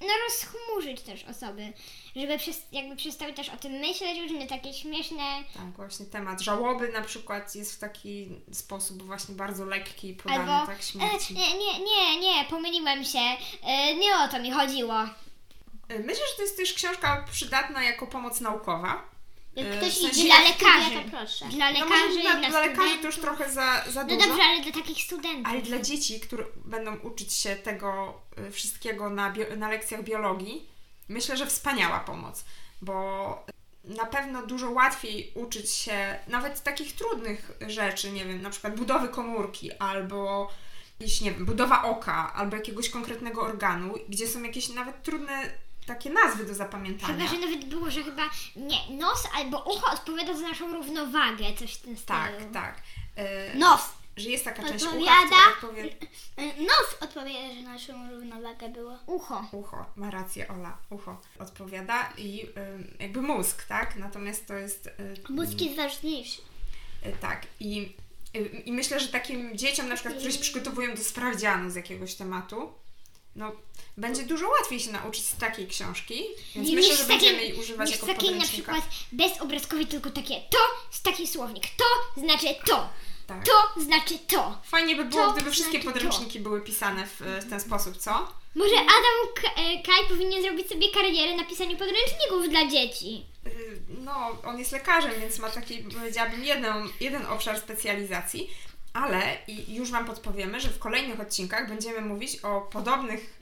no 0.00 0.08
rozchmurzyć 0.28 1.00
też 1.00 1.24
osoby, 1.24 1.72
żeby 2.16 2.38
przez, 2.38 2.62
jakby 2.72 2.96
przestały 2.96 3.32
też 3.32 3.48
o 3.48 3.56
tym 3.56 3.72
myśleć, 3.72 4.18
różne 4.20 4.46
takie 4.46 4.74
śmieszne. 4.74 5.44
Tak, 5.54 5.72
właśnie 5.76 6.06
temat 6.06 6.40
żałoby 6.40 6.88
na 6.88 7.00
przykład 7.00 7.54
jest 7.54 7.74
w 7.74 7.78
taki 7.78 8.28
sposób 8.52 9.02
właśnie 9.02 9.34
bardzo 9.34 9.64
lekki, 9.64 10.14
podany 10.14 10.52
Albo, 10.52 10.66
tak 10.66 10.80
e, 10.80 10.82
śmierci. 10.82 11.34
nie, 11.34 11.58
nie, 11.58 11.78
nie, 11.80 12.20
nie, 12.20 12.44
pomyliłem 12.44 13.04
się, 13.04 13.36
e, 13.62 13.94
nie 13.94 14.16
o 14.16 14.28
to 14.28 14.38
mi 14.40 14.50
chodziło. 14.50 14.94
E, 15.88 15.98
Myślę, 15.98 16.24
że 16.30 16.36
to 16.36 16.42
jest 16.42 16.56
też 16.56 16.72
książka 16.72 17.24
przydatna 17.32 17.82
jako 17.84 18.06
pomoc 18.06 18.40
naukowa. 18.40 19.13
Jak 19.56 19.66
E, 19.66 19.76
ktoś 19.76 19.92
w 19.92 19.96
sensie- 20.00 20.08
idzie 20.20 20.24
Dla 20.24 20.36
studia, 20.36 20.48
lekarzy. 20.68 20.90
to 21.10 21.16
proszę. 21.16 21.44
Dla 21.44 21.72
No 21.72 21.78
lekarzy, 21.80 22.08
może 22.08 22.20
dla, 22.20 22.36
dla, 22.36 22.48
dla 22.50 22.60
lekarzy 22.60 22.76
to 22.76 22.82
studentów. 22.84 23.04
już 23.04 23.16
trochę 23.18 23.50
za, 23.52 23.84
za 23.90 24.02
No 24.02 24.08
dużo. 24.08 24.28
dobrze, 24.28 24.42
ale 24.42 24.62
dla 24.62 24.72
takich 24.72 25.02
studentów. 25.02 25.46
Ale 25.52 25.62
dla 25.62 25.78
dzieci, 25.78 26.20
które 26.20 26.44
będą 26.64 26.96
uczyć 26.96 27.32
się 27.32 27.56
tego 27.56 28.20
y, 28.48 28.50
wszystkiego 28.50 29.10
na, 29.10 29.30
bio, 29.30 29.44
na 29.56 29.68
lekcjach 29.68 30.04
biologii, 30.04 30.68
myślę, 31.08 31.36
że 31.36 31.46
wspaniała 31.46 32.00
pomoc, 32.00 32.44
bo 32.82 33.46
na 33.84 34.06
pewno 34.06 34.46
dużo 34.46 34.70
łatwiej 34.70 35.32
uczyć 35.34 35.70
się 35.70 36.18
nawet 36.28 36.62
takich 36.62 36.94
trudnych 36.94 37.50
rzeczy, 37.68 38.10
nie 38.12 38.24
wiem, 38.24 38.42
na 38.42 38.50
przykład 38.50 38.76
budowy 38.76 39.08
komórki 39.08 39.72
albo 39.72 40.50
jakieś, 41.00 41.20
nie 41.20 41.32
wiem, 41.32 41.46
budowa 41.46 41.82
oka 41.82 42.32
albo 42.34 42.56
jakiegoś 42.56 42.88
konkretnego 42.90 43.42
organu, 43.42 43.94
gdzie 44.08 44.28
są 44.28 44.42
jakieś 44.42 44.68
nawet 44.68 45.02
trudne 45.02 45.50
takie 45.86 46.10
nazwy 46.10 46.44
do 46.44 46.54
zapamiętania. 46.54 47.14
Chyba, 47.14 47.26
że 47.28 47.46
nawet 47.46 47.64
było, 47.64 47.90
że 47.90 48.02
chyba 48.02 48.22
nie, 48.56 48.96
nos 48.98 49.28
albo 49.34 49.58
ucho 49.58 49.92
odpowiada 49.92 50.34
za 50.36 50.48
naszą 50.48 50.72
równowagę, 50.72 51.44
coś 51.58 51.74
w 51.74 51.80
tym 51.82 51.96
stylu. 51.96 52.18
Tak, 52.18 52.32
tak. 52.52 52.82
E, 53.16 53.54
Nos. 53.58 53.80
Że 54.16 54.28
jest 54.30 54.44
taka 54.44 54.62
część 54.68 54.84
ucha, 54.84 54.92
Odpowiada. 54.92 55.20
która 55.26 55.70
odpowie... 55.70 55.84
Y, 55.84 56.62
Nos 56.62 56.96
odpowiada, 57.00 57.54
że 57.54 57.62
naszą 57.62 58.10
równowagę 58.10 58.68
było. 58.68 58.98
Ucho. 59.06 59.44
Ucho, 59.52 59.86
ma 59.96 60.10
rację 60.10 60.48
Ola, 60.48 60.76
ucho 60.90 61.20
odpowiada 61.38 62.12
i 62.18 62.46
jakby 63.00 63.22
mózg, 63.22 63.64
tak? 63.64 63.96
Natomiast 63.96 64.46
to 64.46 64.54
jest... 64.54 64.86
y, 64.86 65.32
Mózg 65.32 65.60
jest 65.60 65.76
ważniejszy. 65.76 66.42
y, 67.06 67.12
tak, 67.20 67.46
i, 67.60 67.92
y, 68.36 68.38
i 68.64 68.72
myślę, 68.72 69.00
że 69.00 69.08
takim 69.08 69.58
dzieciom 69.58 69.88
na 69.88 69.94
przykład, 69.94 70.14
które 70.14 70.32
się 70.32 70.38
przygotowują 70.40 70.94
do 70.94 71.04
sprawdzianu 71.04 71.70
z 71.70 71.74
jakiegoś 71.74 72.14
tematu, 72.14 72.72
no 73.36 73.52
będzie 73.96 74.22
dużo 74.22 74.48
łatwiej 74.48 74.80
się 74.80 74.92
nauczyć 74.92 75.26
z 75.26 75.36
takiej 75.36 75.66
książki, 75.68 76.24
więc 76.54 76.70
myślę, 76.70 76.96
że 76.96 77.04
z 77.04 77.06
takim- 77.06 77.18
będziemy 77.18 77.42
jej 77.44 77.54
używać 77.60 77.90
jako 77.90 78.06
z 78.06 78.08
takiej 78.08 78.30
na 78.30 78.36
podręcznika. 78.36 78.72
przykład 78.72 78.94
bezobrazkowej, 79.12 79.86
tylko 79.86 80.10
takie 80.10 80.34
to 80.50 80.58
jest 80.92 81.02
taki 81.04 81.26
słownik, 81.26 81.64
to 81.76 82.20
znaczy 82.20 82.46
to, 82.66 82.88
Tak. 83.26 83.44
to 83.44 83.80
znaczy 83.80 84.18
to. 84.18 84.58
Fajnie 84.64 84.96
by 84.96 85.04
było, 85.04 85.26
To 85.26 85.32
gdyby 85.32 85.50
wszystkie 85.50 85.72
znaczy 85.82 85.86
to. 85.86 85.92
podręczniki 85.92 86.40
były 86.40 86.60
pisane 86.60 87.06
w, 87.06 87.20
w 87.46 87.50
ten 87.50 87.60
sposób, 87.60 87.96
co? 87.96 88.28
Może 88.54 88.74
Adam 88.74 89.34
K- 89.42 89.62
e, 89.62 89.82
Kaj 89.82 90.08
powinien 90.08 90.42
zrobić 90.42 90.68
sobie 90.68 90.90
karierę 90.90 91.36
na 91.36 91.44
pisaniu 91.44 91.76
podręczników 91.76 92.48
dla 92.50 92.66
dzieci. 92.70 93.26
Y, 93.46 93.80
No, 93.88 94.30
on 94.44 94.58
jest 94.58 94.72
lekarzem, 94.72 95.12
więc 95.20 95.38
ma 95.38 95.50
taki, 95.50 95.78
powiedziałabym, 95.78 96.44
jeden, 96.44 96.88
jeden 97.00 97.26
obszar 97.26 97.58
specjalizacji, 97.60 98.50
ale 98.94 99.36
i 99.46 99.74
już 99.74 99.90
Wam 99.90 100.04
podpowiemy, 100.04 100.60
że 100.60 100.68
w 100.68 100.78
kolejnych 100.78 101.20
odcinkach 101.20 101.68
będziemy 101.68 102.00
mówić 102.00 102.36
o 102.44 102.60
podobnych 102.60 103.40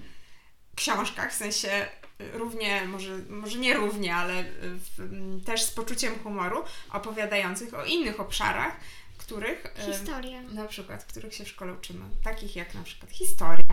książkach, 0.76 1.32
w 1.32 1.36
sensie 1.36 1.88
y, 2.20 2.38
równie, 2.38 2.84
może, 2.86 3.18
może 3.28 3.58
nie 3.58 3.74
równie, 3.74 4.16
ale 4.16 4.40
y, 4.40 4.44
w, 4.60 5.00
m, 5.00 5.40
też 5.46 5.62
z 5.62 5.70
poczuciem 5.70 6.18
humoru, 6.18 6.64
opowiadających 6.92 7.74
o 7.74 7.84
innych 7.84 8.20
obszarach, 8.20 8.76
których 9.18 9.74
y, 9.88 9.92
Historia. 9.92 10.42
na 10.42 10.64
przykład, 10.64 11.04
których 11.04 11.34
się 11.34 11.44
w 11.44 11.48
szkole 11.48 11.72
uczymy, 11.74 12.04
takich 12.24 12.56
jak 12.56 12.74
na 12.74 12.82
przykład 12.82 13.12
historia. 13.12 13.64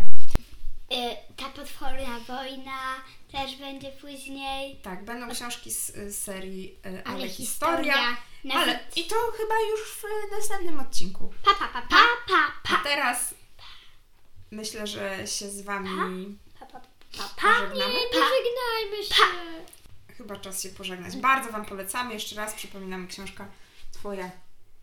Ta 1.38 1.50
potworna 1.50 2.20
wojna 2.28 2.96
też 3.32 3.56
będzie 3.56 3.92
później. 3.92 4.76
Tak, 4.76 5.06
będą 5.06 5.30
książki 5.30 5.72
z, 5.72 5.88
z 5.96 6.24
serii 6.24 6.80
Ale, 6.84 7.04
Ale 7.04 7.30
historia. 7.30 8.18
Ale 8.54 8.80
i 8.96 9.04
to 9.04 9.16
chyba 9.38 9.56
już 9.72 9.80
w 9.82 10.04
następnym 10.32 10.80
odcinku. 10.80 11.34
Pa, 11.46 11.54
pa, 11.54 11.68
pa, 11.68 11.82
pa, 11.82 11.98
pa, 12.28 12.52
A 12.64 12.78
pa, 12.78 12.84
teraz 12.84 13.34
myślę, 14.52 14.88
że 14.88 15.28
się 15.28 15.50
z 15.50 15.62
Wami 15.62 16.38
pa, 16.60 16.66
pa, 16.66 16.80
pa, 16.80 17.30
pa. 17.42 17.54
pożegnamy. 17.54 17.94
Nie, 17.94 18.00
pożegnajmy 18.08 19.06
się. 19.08 19.24
Chyba 20.18 20.36
czas 20.36 20.64
się 20.64 20.70
pożegnać. 20.70 21.18
Bardzo 21.18 21.52
Wam 21.52 21.66
polecamy. 21.66 22.14
Jeszcze 22.14 22.36
raz 22.36 22.54
przypominamy 22.54 23.08
książka 23.08 23.46
Twoja 23.92 24.32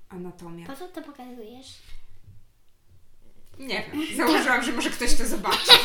anatomia. 0.09 0.67
Po 0.67 0.77
co 0.77 0.89
to 0.89 1.03
pokazujesz? 1.03 1.67
Nie 3.59 3.91
wiem, 3.93 4.17
założyłam, 4.17 4.63
że 4.63 4.73
może 4.73 4.91
ktoś 4.91 5.15
to 5.17 5.27
zobaczy. 5.27 5.73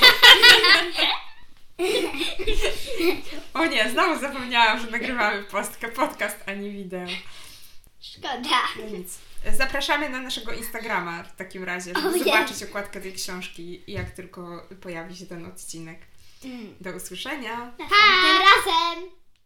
O 3.54 3.66
nie, 3.66 3.90
znowu 3.92 4.22
zapomniałam, 4.22 4.80
że 4.80 4.92
nagrywamy 4.92 5.44
podcast, 5.96 6.38
a 6.48 6.54
nie 6.54 6.70
wideo. 6.70 7.08
Szkoda. 8.02 8.62
No 8.80 8.98
nic. 8.98 9.18
Zapraszamy 9.58 10.10
na 10.10 10.22
naszego 10.22 10.52
Instagrama 10.52 11.24
w 11.24 11.36
takim 11.36 11.64
razie, 11.64 11.94
żeby 11.96 12.08
Ojej. 12.08 12.24
zobaczyć 12.24 12.64
okładkę 12.64 13.02
tej 13.02 13.14
książki, 13.14 13.84
jak 13.88 14.12
tylko 14.12 14.68
pojawi 14.82 15.16
się 15.16 15.26
ten 15.26 15.46
odcinek. 15.46 16.00
Do 16.82 16.92
usłyszenia. 16.92 17.56
Następnym 17.58 18.38
razem. 18.38 19.21